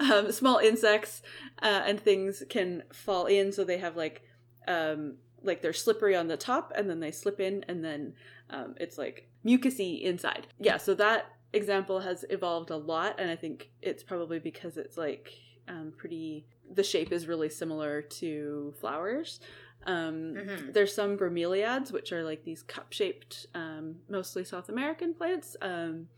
um, 0.00 0.30
small 0.32 0.58
insects 0.58 1.22
uh, 1.62 1.82
and 1.86 2.00
things 2.00 2.42
can 2.48 2.82
fall 2.92 3.26
in, 3.26 3.52
so 3.52 3.64
they 3.64 3.78
have 3.78 3.96
like 3.96 4.22
um, 4.68 5.14
like 5.42 5.62
they're 5.62 5.72
slippery 5.72 6.16
on 6.16 6.28
the 6.28 6.36
top, 6.36 6.72
and 6.76 6.88
then 6.88 7.00
they 7.00 7.10
slip 7.10 7.40
in, 7.40 7.64
and 7.68 7.84
then 7.84 8.14
um, 8.50 8.74
it's 8.80 8.98
like 8.98 9.28
mucusy 9.44 10.02
inside. 10.02 10.46
Yeah, 10.58 10.76
so 10.76 10.94
that 10.94 11.26
example 11.52 12.00
has 12.00 12.24
evolved 12.30 12.70
a 12.70 12.76
lot, 12.76 13.18
and 13.18 13.30
I 13.30 13.36
think 13.36 13.70
it's 13.82 14.02
probably 14.02 14.38
because 14.38 14.76
it's 14.76 14.96
like 14.96 15.32
um, 15.68 15.92
pretty 15.96 16.46
the 16.72 16.82
shape 16.82 17.12
is 17.12 17.26
really 17.26 17.48
similar 17.48 18.02
to 18.02 18.74
flowers. 18.80 19.40
Um, 19.86 20.34
mm-hmm. 20.34 20.72
There's 20.72 20.94
some 20.94 21.16
bromeliads, 21.16 21.92
which 21.92 22.12
are 22.12 22.24
like 22.24 22.44
these 22.44 22.62
cup 22.62 22.92
shaped, 22.92 23.46
um, 23.54 23.96
mostly 24.08 24.44
South 24.44 24.68
American 24.68 25.14
plants. 25.14 25.56
Um, 25.62 26.08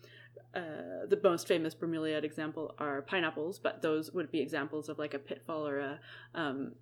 uh, 0.55 1.07
the 1.07 1.21
most 1.23 1.47
famous 1.47 1.75
bromeliad 1.75 2.25
example 2.25 2.75
are 2.79 3.03
pineapples, 3.03 3.59
but 3.59 3.83
those 3.83 4.13
would 4.13 4.31
be 4.31 4.41
examples 4.41 4.89
of 4.89 4.99
like 4.99 5.13
a 5.13 5.19
pitfall 5.19 5.67
or 5.67 5.79
a 5.79 6.01
um, 6.35 6.73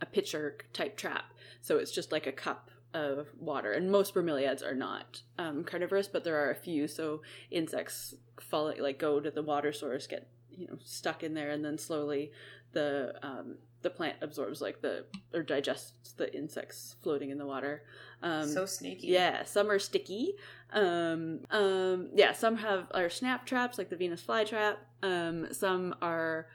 a 0.00 0.06
pitcher 0.06 0.56
type 0.72 0.96
trap. 0.96 1.32
So 1.60 1.78
it's 1.78 1.92
just 1.92 2.12
like 2.12 2.26
a 2.26 2.32
cup 2.32 2.70
of 2.94 3.28
water, 3.38 3.72
and 3.72 3.90
most 3.90 4.14
bromeliads 4.14 4.64
are 4.64 4.74
not 4.74 5.20
um, 5.38 5.64
carnivorous, 5.64 6.08
but 6.08 6.24
there 6.24 6.36
are 6.36 6.50
a 6.50 6.56
few. 6.56 6.88
So 6.88 7.20
insects 7.50 8.14
fall 8.40 8.72
like 8.78 8.98
go 8.98 9.20
to 9.20 9.30
the 9.30 9.42
water 9.42 9.72
source, 9.72 10.06
get 10.06 10.28
you 10.56 10.66
know 10.66 10.78
stuck 10.82 11.22
in 11.22 11.34
there, 11.34 11.50
and 11.50 11.62
then 11.62 11.76
slowly 11.76 12.32
the 12.76 13.14
um, 13.22 13.56
the 13.80 13.88
plant 13.88 14.16
absorbs 14.20 14.60
like 14.60 14.82
the 14.82 15.06
or 15.32 15.42
digests 15.42 16.12
the 16.12 16.34
insects 16.36 16.96
floating 17.02 17.30
in 17.30 17.38
the 17.38 17.46
water. 17.46 17.84
Um, 18.22 18.46
so 18.46 18.66
sneaky. 18.66 19.06
Yeah, 19.06 19.44
some 19.44 19.70
are 19.70 19.78
sticky. 19.78 20.34
Um, 20.72 21.40
um, 21.50 22.10
yeah, 22.14 22.32
some 22.32 22.56
have 22.58 22.88
are 22.92 23.08
snap 23.08 23.46
traps 23.46 23.78
like 23.78 23.88
the 23.88 23.96
Venus 23.96 24.20
flytrap. 24.22 24.76
Um, 25.02 25.48
some 25.52 25.94
are 26.02 26.48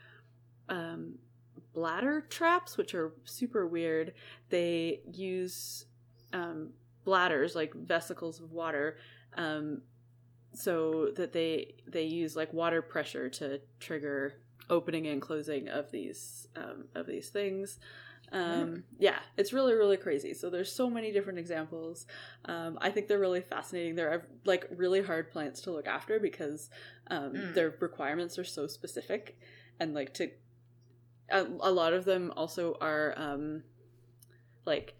um, 0.68 1.18
bladder 1.72 2.20
traps, 2.28 2.76
which 2.76 2.94
are 2.94 3.12
super 3.24 3.66
weird. 3.66 4.12
They 4.48 5.00
use 5.12 5.86
um, 6.32 6.70
bladders 7.04 7.56
like 7.56 7.74
vesicles 7.74 8.38
of 8.38 8.52
water 8.52 8.96
um, 9.36 9.82
so 10.54 11.10
that 11.16 11.32
they 11.32 11.74
they 11.88 12.04
use 12.04 12.36
like 12.36 12.52
water 12.52 12.80
pressure 12.80 13.28
to 13.30 13.60
trigger 13.80 14.41
opening 14.72 15.06
and 15.06 15.20
closing 15.22 15.68
of 15.68 15.90
these 15.92 16.48
um, 16.56 16.86
of 16.94 17.06
these 17.06 17.28
things. 17.28 17.78
Um, 18.32 18.84
yeah, 18.98 19.18
it's 19.36 19.52
really 19.52 19.74
really 19.74 19.98
crazy. 19.98 20.32
So 20.34 20.48
there's 20.50 20.72
so 20.72 20.88
many 20.88 21.12
different 21.12 21.38
examples. 21.38 22.06
Um, 22.46 22.78
I 22.80 22.90
think 22.90 23.06
they're 23.06 23.18
really 23.28 23.42
fascinating. 23.42 23.94
They're 23.94 24.26
like 24.44 24.66
really 24.74 25.02
hard 25.02 25.30
plants 25.30 25.60
to 25.62 25.70
look 25.70 25.86
after 25.86 26.18
because 26.18 26.70
um, 27.08 27.32
Mm. 27.34 27.54
their 27.54 27.74
requirements 27.80 28.38
are 28.38 28.44
so 28.58 28.66
specific, 28.66 29.38
and 29.78 29.94
like 29.94 30.14
to 30.14 30.30
a, 31.30 31.46
a 31.60 31.70
lot 31.70 31.92
of 31.92 32.04
them 32.04 32.32
also 32.36 32.76
are 32.80 33.14
um, 33.16 33.62
like 34.64 34.94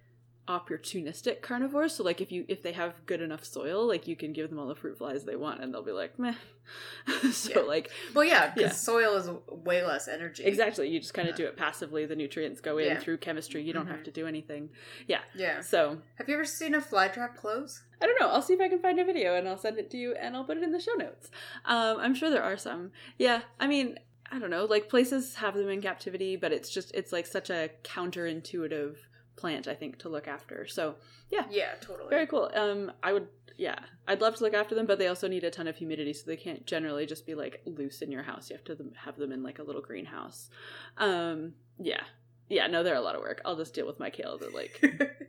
opportunistic 0.48 1.40
carnivores 1.40 1.94
so 1.94 2.02
like 2.02 2.20
if 2.20 2.32
you 2.32 2.44
if 2.48 2.62
they 2.62 2.72
have 2.72 2.94
good 3.06 3.20
enough 3.20 3.44
soil 3.44 3.86
like 3.86 4.08
you 4.08 4.16
can 4.16 4.32
give 4.32 4.50
them 4.50 4.58
all 4.58 4.66
the 4.66 4.74
fruit 4.74 4.98
flies 4.98 5.24
they 5.24 5.36
want 5.36 5.62
and 5.62 5.72
they'll 5.72 5.84
be 5.84 5.92
like 5.92 6.18
meh 6.18 6.34
so 7.32 7.50
Yeah. 7.50 7.58
like 7.60 7.90
Well, 8.14 8.24
yeah, 8.24 8.48
because 8.52 8.70
Yeah. 8.72 8.76
soil 8.76 9.14
is 9.16 9.30
way 9.48 9.84
less 9.84 10.08
energy. 10.08 10.44
exactly 10.44 10.88
you 10.88 10.98
just 10.98 11.14
kind 11.14 11.28
of 11.28 11.34
Yeah. 11.38 11.44
do 11.44 11.48
it 11.50 11.56
passively 11.56 12.06
the 12.06 12.16
nutrients 12.16 12.60
go 12.60 12.78
in 12.78 12.98
through 12.98 13.18
chemistry 13.18 13.62
you 13.62 13.72
don't 13.72 13.86
have 13.86 14.00
Mhm. 14.00 14.04
to 14.04 14.10
do 14.10 14.26
anything 14.26 14.70
yeah 15.06 15.20
Yeah. 15.34 15.60
so 15.60 16.00
Have 16.16 16.28
you 16.28 16.34
ever 16.34 16.44
seen 16.44 16.74
a 16.74 16.80
fly 16.80 17.06
trap 17.08 17.36
close? 17.36 17.82
I 18.00 18.06
don't 18.06 18.20
know. 18.20 18.26
I'll 18.28 18.42
see 18.42 18.54
if 18.54 18.60
I 18.60 18.68
can 18.68 18.80
find 18.80 18.98
a 18.98 19.04
video 19.04 19.36
and 19.36 19.48
I'll 19.48 19.56
send 19.56 19.78
it 19.78 19.88
to 19.92 19.96
you 19.96 20.14
and 20.14 20.34
I'll 20.36 20.42
put 20.44 20.56
it 20.56 20.64
in 20.64 20.72
the 20.72 20.80
show 20.80 20.94
notes. 20.94 21.30
Um, 21.66 21.98
I'm 22.00 22.14
sure 22.16 22.30
there 22.30 22.42
are 22.42 22.56
some. 22.56 22.90
Yeah, 23.16 23.42
I 23.60 23.68
mean, 23.68 23.96
I 24.28 24.40
don't 24.40 24.50
know. 24.50 24.64
Like 24.64 24.88
places 24.88 25.36
have 25.36 25.54
them 25.54 25.68
in 25.68 25.80
captivity, 25.80 26.34
but 26.34 26.50
it's 26.52 26.68
just 26.68 26.92
it's 26.94 27.12
like 27.12 27.26
such 27.26 27.48
a 27.48 27.70
counterintuitive 27.84 28.96
plant, 29.42 29.68
I 29.68 29.74
think, 29.74 29.98
to 29.98 30.08
look 30.08 30.26
after. 30.28 30.66
So 30.66 30.94
Yeah, 31.30 31.44
yeah, 31.50 31.72
totally. 31.80 32.08
very 32.10 32.26
cool. 32.26 32.50
Um, 32.54 32.92
I 33.02 33.12
would, 33.12 33.26
yeah, 33.58 33.78
I'd 34.08 34.20
love 34.20 34.36
to 34.36 34.44
look 34.44 34.54
after 34.54 34.74
them, 34.74 34.86
but 34.86 34.98
they 34.98 35.08
also 35.08 35.28
need 35.28 35.44
a 35.44 35.50
ton 35.50 35.66
of 35.68 35.76
humidity, 35.76 36.12
so 36.14 36.22
they 36.26 36.36
can't 36.36 36.64
generally 36.66 37.04
just 37.06 37.26
be 37.26 37.34
like 37.34 37.60
loose 37.66 38.00
in 38.02 38.10
your 38.10 38.22
house. 38.22 38.48
You 38.48 38.56
have 38.56 38.64
to 38.66 38.76
have 39.04 39.16
them 39.18 39.32
in 39.32 39.42
like 39.42 39.58
a 39.58 39.62
little 39.62 39.82
greenhouse. 39.82 40.48
Um, 40.96 41.52
yeah, 41.78 42.02
yeah. 42.48 42.66
No, 42.68 42.82
they're 42.82 42.94
a 42.94 43.00
lot 43.08 43.14
of 43.16 43.20
work. 43.20 43.42
I'll 43.44 43.56
just 43.56 43.74
deal 43.74 43.86
with 43.86 43.98
my 44.00 44.10
kale. 44.10 44.38
That 44.38 44.54
like 44.54 44.74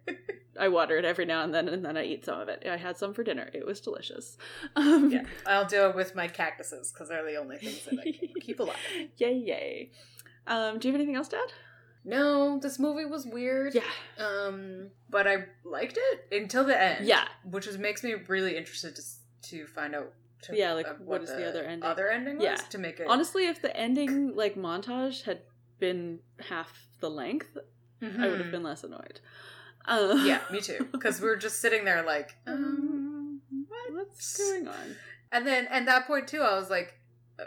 I 0.59 0.67
water 0.67 0.97
it 0.97 1.05
every 1.05 1.25
now 1.25 1.43
and 1.43 1.53
then, 1.53 1.67
and 1.67 1.83
then 1.83 1.97
I 1.97 2.03
eat 2.05 2.25
some 2.25 2.39
of 2.39 2.47
it. 2.49 2.63
I 2.69 2.77
had 2.77 2.95
some 2.97 3.13
for 3.13 3.23
dinner. 3.23 3.49
It 3.53 3.65
was 3.65 3.81
delicious. 3.81 4.37
Um, 4.75 5.09
yeah, 5.11 5.25
I'll 5.47 5.65
deal 5.65 5.91
with 5.93 6.13
my 6.15 6.27
cactuses 6.27 6.91
because 6.91 7.09
they're 7.09 7.25
the 7.25 7.37
only 7.37 7.57
things 7.57 7.83
that 7.85 7.99
I 7.99 8.03
can 8.11 8.29
keep 8.41 8.59
alive. 8.59 8.77
Yay, 9.17 9.33
yay. 9.51 9.91
Um, 10.45 10.77
do 10.77 10.87
you 10.87 10.91
have 10.93 10.99
anything 11.01 11.15
else, 11.15 11.29
Dad? 11.29 11.51
No, 12.05 12.59
this 12.59 12.79
movie 12.79 13.05
was 13.05 13.25
weird. 13.25 13.73
Yeah. 13.75 13.83
Um, 14.17 14.89
but 15.09 15.27
I 15.27 15.45
liked 15.63 15.97
it 15.97 16.27
until 16.41 16.63
the 16.65 16.79
end. 16.81 17.05
Yeah. 17.05 17.25
which 17.49 17.67
is 17.67 17.77
makes 17.77 18.03
me 18.03 18.13
really 18.27 18.57
interested 18.57 18.95
to 18.95 19.01
to 19.49 19.67
find 19.67 19.93
out. 19.95 20.13
To, 20.43 20.57
Yeah, 20.57 20.73
like, 20.73 20.87
uh, 20.87 20.93
what 20.95 21.21
is 21.23 21.29
the 21.29 21.47
other 21.47 21.63
ending? 21.63 21.83
Other 21.83 22.09
ending 22.09 22.35
was 22.37 22.43
Yeah. 22.45 22.55
to 22.55 22.77
make 22.77 22.99
it 22.99 23.07
Honestly, 23.07 23.47
if 23.47 23.61
the 23.61 23.75
ending 23.77 24.35
like 24.35 24.55
montage 24.55 25.23
had 25.23 25.41
been 25.79 26.19
half 26.49 26.87
the 26.99 27.09
length, 27.09 27.57
I 28.01 28.27
would 28.27 28.39
have 28.39 28.47
Mhm. 28.47 28.51
been 28.51 28.63
less 28.63 28.83
annoyed. 28.83 29.21
Um, 29.85 30.25
Yeah, 30.25 30.41
me 30.51 30.59
too. 30.61 30.87
Because 30.91 31.21
we 31.21 31.27
were 31.27 31.37
just 31.37 31.59
sitting 31.61 31.85
there 31.85 32.03
like, 32.03 32.35
um, 32.47 33.41
Um, 33.51 33.95
what's 33.95 34.37
going 34.37 34.67
on? 34.67 34.95
and 35.31 35.47
then 35.47 35.67
at 35.67 35.85
that 35.85 36.07
point 36.07 36.27
too, 36.27 36.41
I 36.41 36.55
was 36.57 36.69
like, 36.69 36.93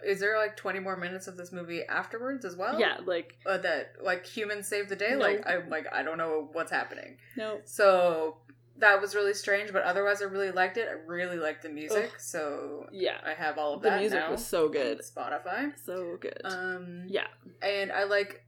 is 0.05 0.21
there 0.21 0.37
like 0.39 0.57
twenty 0.57 0.79
more 0.81 0.97
minutes 0.97 1.27
of 1.29 1.37
this 1.37 1.53
movie 1.53 1.83
afterwards 1.85 2.45
as 2.45 2.57
well? 2.57 2.79
yeah, 2.81 2.99
like 3.05 3.37
uh, 3.47 3.59
that 3.59 3.95
like 4.03 4.27
humans 4.27 4.67
save 4.69 4.89
the 4.89 4.97
day. 4.97 5.11
No. 5.13 5.19
Like 5.19 5.47
i'm 5.47 5.69
like 5.71 5.87
I 5.93 6.03
don't 6.03 6.19
know 6.19 6.49
what's 6.53 6.71
happening. 6.71 7.19
no. 7.37 7.61
So 7.65 8.39
that 8.79 9.01
was 9.01 9.15
really 9.15 9.33
strange, 9.33 9.73
but 9.73 9.83
otherwise 9.85 10.21
I 10.21 10.27
really 10.27 10.51
liked 10.51 10.77
it. 10.77 10.87
I 10.89 10.93
really 11.07 11.39
liked 11.39 11.63
the 11.63 11.71
music, 11.71 12.11
Ugh. 12.13 12.21
so 12.21 12.87
Yeah, 12.93 13.17
I 13.25 13.33
have 13.33 13.57
all 13.59 13.75
of 13.75 13.83
the 13.83 13.89
that 13.91 14.01
music 14.01 14.19
now 14.21 14.33
was 14.33 14.45
so 14.45 14.67
on 14.67 14.73
good, 14.73 15.01
Spotify. 15.01 15.73
so 15.85 16.19
good. 16.21 16.41
Um, 16.45 17.05
yeah, 17.09 17.27
and 17.63 17.91
I 17.91 18.05
like 18.05 18.43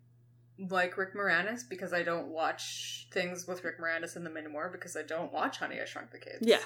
like 0.68 0.98
Rick 0.98 1.14
Moranis 1.14 1.60
because 1.68 1.92
I 1.92 2.02
don't 2.02 2.28
watch 2.28 3.06
things 3.12 3.46
with 3.46 3.62
Rick 3.64 3.80
Moranis 3.80 4.16
in 4.16 4.24
them 4.24 4.36
anymore 4.36 4.68
because 4.72 4.96
I 4.96 5.02
don't 5.02 5.32
watch 5.32 5.58
Honey 5.58 5.80
I 5.80 5.84
Shrunk 5.84 6.10
the 6.10 6.18
Kids. 6.18 6.38
yeah. 6.42 6.58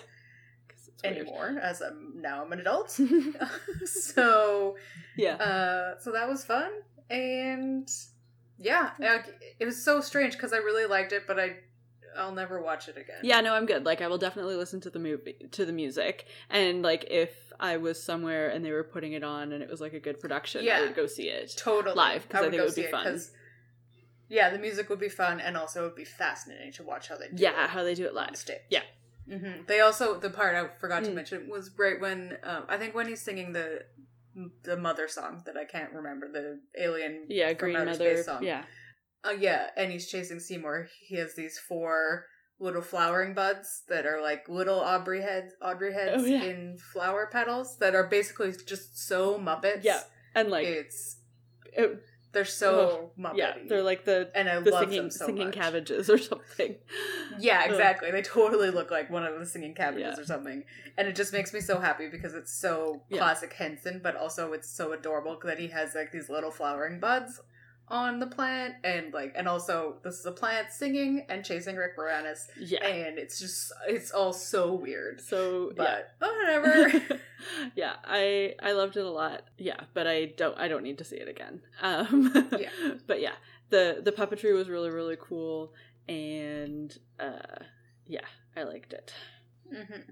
'Cause 1.03 1.13
it's 1.17 1.31
weird. 1.31 1.49
Anymore, 1.49 1.61
as 1.63 1.81
I'm 1.81 2.21
now 2.21 2.45
I'm 2.45 2.53
an 2.53 2.61
adult. 2.61 2.91
so 3.85 4.77
yeah, 5.17 5.35
uh, 5.37 5.99
so 6.01 6.13
that 6.13 6.29
was 6.29 6.45
fun, 6.45 6.71
and 7.11 7.89
yeah, 8.59 8.91
it 9.59 9.65
was 9.65 9.83
so 9.85 10.01
strange 10.01 10.35
because 10.35 10.53
I 10.53 10.59
really 10.59 10.87
liked 10.87 11.13
it, 11.13 11.27
but 11.27 11.39
I 11.41 11.57
I'll 12.17 12.33
never 12.33 12.61
watch 12.63 12.89
it 12.89 12.97
again. 12.99 13.21
Yeah, 13.23 13.41
no, 13.41 13.55
I'm 13.55 13.65
good. 13.67 13.85
Like 13.87 14.01
I 14.03 14.07
will 14.09 14.19
definitely 14.19 14.55
listen 14.57 14.81
to 14.83 14.91
the 14.91 14.99
movie 14.99 15.35
to 15.53 15.65
the 15.65 15.73
music. 15.73 16.27
And 16.51 16.83
like 16.83 17.07
if 17.11 17.53
I 17.59 17.79
was 17.79 18.03
somewhere 18.03 18.51
and 18.51 18.63
they 18.65 18.71
were 18.71 18.85
putting 18.85 19.13
it 19.15 19.25
on 19.25 19.53
and 19.53 19.63
it 19.63 19.69
was 19.71 19.81
like 19.81 19.95
a 19.95 20.01
good 20.01 20.21
production, 20.21 20.63
Yeah. 20.65 20.79
I 20.79 20.81
would 20.83 20.95
go 20.95 21.07
see 21.07 21.29
it. 21.31 21.55
totally 21.57 21.95
live 21.97 22.29
because 22.29 22.47
I 22.47 22.51
think 22.51 22.61
it 22.61 22.65
would 22.67 22.75
be 22.75 22.83
see 22.83 22.91
fun. 22.91 23.19
yeah, 24.29 24.51
the 24.51 24.59
music 24.59 24.89
would 24.91 25.01
be 25.01 25.09
fun, 25.09 25.41
and 25.41 25.57
also 25.57 25.83
it 25.85 25.87
would 25.89 25.95
be 25.97 26.05
fascinating 26.05 26.73
to 26.73 26.83
watch 26.83 27.09
how 27.09 27.17
they 27.17 27.29
do 27.29 27.43
Yeah, 27.43 27.65
it 27.65 27.71
how 27.71 27.83
they 27.83 27.95
do 27.95 28.05
it 28.05 28.15
live. 28.15 28.37
stage. 28.37 28.61
Yeah. 28.69 28.83
Hmm 29.29 29.63
They 29.67 29.81
also 29.81 30.19
the 30.19 30.31
part 30.31 30.55
I 30.55 30.69
forgot 30.81 31.05
to 31.05 31.11
Mm. 31.11 31.15
mention 31.15 31.49
was 31.49 31.71
right 31.79 32.01
when 32.01 32.37
um, 32.43 32.65
I 32.69 32.77
think 32.77 32.95
when 32.95 33.07
he's 33.09 33.21
singing 33.23 33.53
the 33.53 33.85
the 34.65 34.77
mother 34.77 35.09
song 35.09 35.43
that 35.45 35.57
I 35.59 35.65
can't 35.67 35.93
remember 35.93 36.27
the 36.33 36.61
alien 36.81 37.27
Yeah, 37.29 37.53
Green 37.53 37.77
Outer 37.77 37.87
Mother. 37.91 38.15
Space 38.15 38.25
song. 38.27 38.43
Yeah. 38.43 38.65
Uh, 39.25 39.31
yeah, 39.39 39.69
and 39.77 39.93
he's 39.93 40.09
chasing 40.09 40.41
Seymour. 40.41 40.89
He 41.07 41.17
has 41.17 41.35
these 41.35 41.59
four 41.59 42.27
little 42.59 42.81
flowering 42.83 43.35
buds 43.35 43.83
that 43.89 44.07
are 44.07 44.21
like 44.23 44.49
little 44.49 44.81
Aubrey 44.81 45.21
heads, 45.21 45.53
Audrey 45.61 45.93
heads 45.93 46.23
Oh, 46.23 46.27
yeah. 46.27 46.43
in 46.45 46.79
flower 46.79 47.29
petals 47.31 47.77
that 47.79 47.95
are 47.95 48.07
basically 48.09 48.53
just 48.67 48.99
so 49.07 49.39
Muppets. 49.39 49.85
Yeah, 49.85 50.01
And 50.35 50.49
like 50.49 50.67
it's 50.67 51.19
it, 51.73 52.03
they're 52.33 52.45
so 52.45 53.11
oh, 53.17 53.21
Muppety. 53.23 53.37
yeah, 53.37 53.55
they're 53.69 53.83
like 53.83 54.05
the 54.05 54.31
and 54.35 54.49
I 54.49 54.59
the 54.61 54.71
love 54.71 54.85
singing 54.85 54.99
them 55.03 55.11
so 55.11 55.27
singing 55.27 55.47
much. 55.47 55.55
cabbages 55.55 56.09
or 56.11 56.19
something. 56.31 56.77
Yeah, 57.39 57.63
Ugh. 57.65 57.71
exactly. 57.71 58.11
They 58.11 58.23
totally 58.23 58.71
look 58.71 58.91
like 58.91 59.11
one 59.11 59.25
of 59.25 59.39
the 59.39 59.47
singing 59.47 59.75
cabbages 59.75 60.15
Yeah. 60.17 60.23
or 60.23 60.25
something, 60.25 60.65
and 60.97 61.09
it 61.09 61.15
just 61.17 61.33
makes 61.33 61.53
me 61.53 61.61
so 61.61 61.79
happy 61.79 62.09
because 62.09 62.35
it's 62.35 62.53
so 62.53 63.03
Yeah. 63.09 63.19
classic 63.19 63.53
Henson, 63.53 64.01
but 64.03 64.17
also 64.17 64.53
it's 64.53 64.69
so 64.71 64.93
adorable 64.93 65.39
that 65.45 65.59
he 65.59 65.69
has 65.69 65.95
like 65.95 66.11
these 66.13 66.29
little 66.29 66.51
flowering 66.51 67.01
buds 67.01 67.41
on 67.93 68.19
the 68.19 68.27
plant, 68.27 68.75
and 68.83 69.13
like, 69.13 69.35
and 69.37 69.47
also 69.47 69.97
this 70.03 70.19
is 70.19 70.27
a 70.27 70.33
plant 70.33 70.73
singing 70.73 71.25
and 71.29 71.45
chasing 71.45 71.77
Rick 71.77 71.97
Moranis, 71.97 72.49
Yeah. 72.59 72.85
and 72.85 73.19
it's 73.19 73.39
just 73.39 73.73
it's 73.87 74.11
all 74.11 74.33
so 74.33 74.73
weird, 74.75 75.21
So 75.21 75.73
yeah. 75.77 76.01
but 76.19 76.33
whatever. 76.37 77.21
yeah, 77.77 77.95
I 78.05 78.55
I 78.61 78.73
loved 78.73 78.97
it 78.97 79.05
a 79.05 79.11
lot. 79.11 79.43
Yeah, 79.59 79.81
but 79.95 80.07
I 80.09 80.27
don't 80.37 80.59
I 80.59 80.67
don't 80.69 80.83
need 80.83 80.99
to 80.99 81.05
see 81.05 81.17
it 81.17 81.29
again. 81.29 81.61
Um 81.81 82.33
Yeah. 82.59 82.71
But 83.07 83.21
yeah, 83.21 83.35
the 83.69 84.01
the 84.03 84.13
puppetry 84.13 84.55
was 84.55 84.69
really 84.69 84.91
really 84.91 85.17
cool 85.21 85.75
and 86.09 86.97
uh 87.21 87.63
yeah, 88.07 88.27
I 88.57 88.63
liked 88.65 88.93
it. 88.93 89.13
Mhm. 89.73 90.03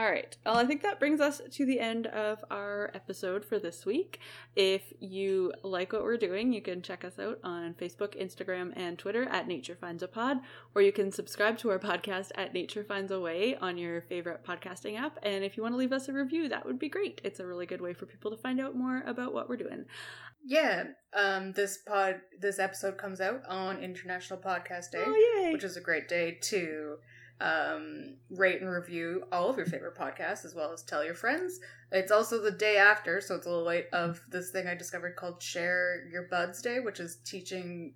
All 0.00 0.10
right. 0.10 0.34
Well, 0.46 0.56
I 0.56 0.64
think 0.64 0.80
that 0.80 0.98
brings 0.98 1.20
us 1.20 1.42
to 1.50 1.66
the 1.66 1.78
end 1.78 2.06
of 2.06 2.42
our 2.50 2.90
episode 2.94 3.44
for 3.44 3.58
this 3.58 3.84
week. 3.84 4.20
If 4.56 4.94
you 4.98 5.52
like 5.62 5.92
what 5.92 6.04
we're 6.04 6.16
doing, 6.16 6.54
you 6.54 6.62
can 6.62 6.80
check 6.80 7.04
us 7.04 7.18
out 7.18 7.38
on 7.44 7.74
Facebook, 7.74 8.18
Instagram, 8.18 8.72
and 8.76 8.98
Twitter 8.98 9.24
at 9.24 9.46
Nature 9.46 9.76
Finds 9.78 10.02
a 10.02 10.08
Pod, 10.08 10.38
or 10.74 10.80
you 10.80 10.90
can 10.90 11.12
subscribe 11.12 11.58
to 11.58 11.70
our 11.70 11.78
podcast 11.78 12.30
at 12.36 12.54
Nature 12.54 12.82
Finds 12.82 13.12
a 13.12 13.20
Way 13.20 13.56
on 13.56 13.76
your 13.76 14.00
favorite 14.00 14.42
podcasting 14.42 14.98
app. 14.98 15.18
And 15.22 15.44
if 15.44 15.58
you 15.58 15.62
want 15.62 15.74
to 15.74 15.78
leave 15.78 15.92
us 15.92 16.08
a 16.08 16.14
review, 16.14 16.48
that 16.48 16.64
would 16.64 16.78
be 16.78 16.88
great. 16.88 17.20
It's 17.22 17.38
a 17.38 17.46
really 17.46 17.66
good 17.66 17.82
way 17.82 17.92
for 17.92 18.06
people 18.06 18.30
to 18.30 18.38
find 18.38 18.58
out 18.58 18.74
more 18.74 19.02
about 19.06 19.34
what 19.34 19.50
we're 19.50 19.58
doing. 19.58 19.84
Yeah, 20.42 20.84
um, 21.12 21.52
this 21.52 21.76
pod, 21.76 22.22
this 22.40 22.58
episode 22.58 22.96
comes 22.96 23.20
out 23.20 23.42
on 23.46 23.82
International 23.82 24.38
Podcast 24.38 24.92
Day. 24.92 25.04
Oh, 25.06 25.50
which 25.52 25.64
is 25.64 25.76
a 25.76 25.82
great 25.82 26.08
day 26.08 26.38
to 26.44 26.96
um, 27.40 28.16
rate 28.30 28.60
and 28.60 28.70
review 28.70 29.24
all 29.32 29.48
of 29.48 29.56
your 29.56 29.66
favorite 29.66 29.96
podcasts 29.96 30.44
as 30.44 30.54
well 30.54 30.72
as 30.72 30.82
tell 30.82 31.04
your 31.04 31.14
friends. 31.14 31.60
It's 31.90 32.12
also 32.12 32.40
the 32.40 32.50
day 32.50 32.76
after, 32.76 33.20
so 33.20 33.34
it's 33.34 33.46
a 33.46 33.48
little 33.48 33.64
late, 33.64 33.86
of 33.92 34.20
this 34.28 34.50
thing 34.50 34.66
I 34.66 34.74
discovered 34.74 35.16
called 35.16 35.42
Share 35.42 36.06
Your 36.10 36.24
Buds 36.30 36.60
Day, 36.62 36.80
which 36.80 37.00
is 37.00 37.16
teaching 37.24 37.94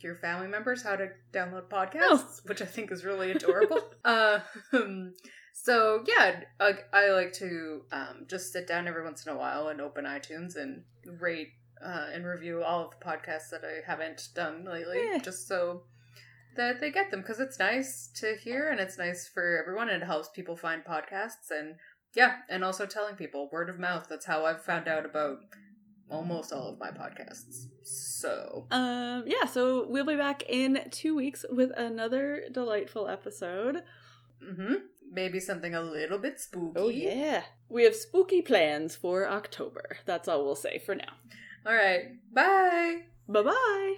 your 0.00 0.16
family 0.16 0.48
members 0.48 0.82
how 0.82 0.96
to 0.96 1.10
download 1.32 1.68
podcasts, 1.68 2.46
which 2.48 2.62
I 2.62 2.66
think 2.66 2.90
is 2.90 3.04
really 3.04 3.30
adorable. 3.30 3.80
um, 4.04 5.14
so 5.52 6.02
yeah, 6.06 6.40
I, 6.58 6.74
I 6.92 7.10
like 7.10 7.32
to 7.34 7.82
um, 7.92 8.26
just 8.28 8.52
sit 8.52 8.66
down 8.66 8.88
every 8.88 9.04
once 9.04 9.26
in 9.26 9.32
a 9.32 9.36
while 9.36 9.68
and 9.68 9.80
open 9.80 10.04
iTunes 10.04 10.56
and 10.56 10.82
rate 11.20 11.50
uh, 11.84 12.06
and 12.12 12.26
review 12.26 12.62
all 12.62 12.84
of 12.86 12.90
the 12.90 13.04
podcasts 13.04 13.50
that 13.50 13.62
I 13.64 13.88
haven't 13.88 14.28
done 14.34 14.64
lately, 14.64 14.98
Yeah. 15.12 15.18
just 15.18 15.46
so 15.48 15.82
that 16.56 16.80
they 16.80 16.90
get 16.90 17.10
them 17.10 17.20
because 17.20 17.40
it's 17.40 17.58
nice 17.58 18.10
to 18.16 18.36
hear 18.36 18.68
and 18.70 18.80
it's 18.80 18.98
nice 18.98 19.28
for 19.28 19.58
everyone 19.58 19.88
and 19.88 20.02
it 20.02 20.06
helps 20.06 20.28
people 20.28 20.56
find 20.56 20.84
podcasts 20.84 21.50
and 21.50 21.76
yeah, 22.14 22.36
and 22.48 22.64
also 22.64 22.86
telling 22.86 23.14
people 23.14 23.48
word 23.52 23.70
of 23.70 23.78
mouth. 23.78 24.06
That's 24.08 24.26
how 24.26 24.44
I've 24.44 24.64
found 24.64 24.88
out 24.88 25.04
about 25.06 25.38
almost 26.10 26.52
all 26.52 26.68
of 26.68 26.78
my 26.78 26.90
podcasts. 26.90 27.66
So 27.84 28.66
Um, 28.70 29.24
yeah, 29.26 29.44
so 29.44 29.86
we'll 29.88 30.04
be 30.04 30.16
back 30.16 30.42
in 30.48 30.80
two 30.90 31.14
weeks 31.14 31.44
with 31.50 31.70
another 31.76 32.44
delightful 32.50 33.08
episode. 33.08 33.82
Mm-hmm. 34.42 34.74
maybe 35.12 35.38
something 35.38 35.74
a 35.74 35.82
little 35.82 36.18
bit 36.18 36.40
spooky. 36.40 36.72
Oh, 36.76 36.88
yeah. 36.88 37.42
We 37.68 37.84
have 37.84 37.94
spooky 37.94 38.40
plans 38.42 38.96
for 38.96 39.28
October. 39.28 39.98
That's 40.06 40.28
all 40.28 40.44
we'll 40.44 40.56
say 40.56 40.78
for 40.78 40.94
now. 40.94 41.12
All 41.66 41.74
right. 41.74 42.12
Bye. 42.32 43.02
Bye 43.28 43.42
bye. 43.42 43.94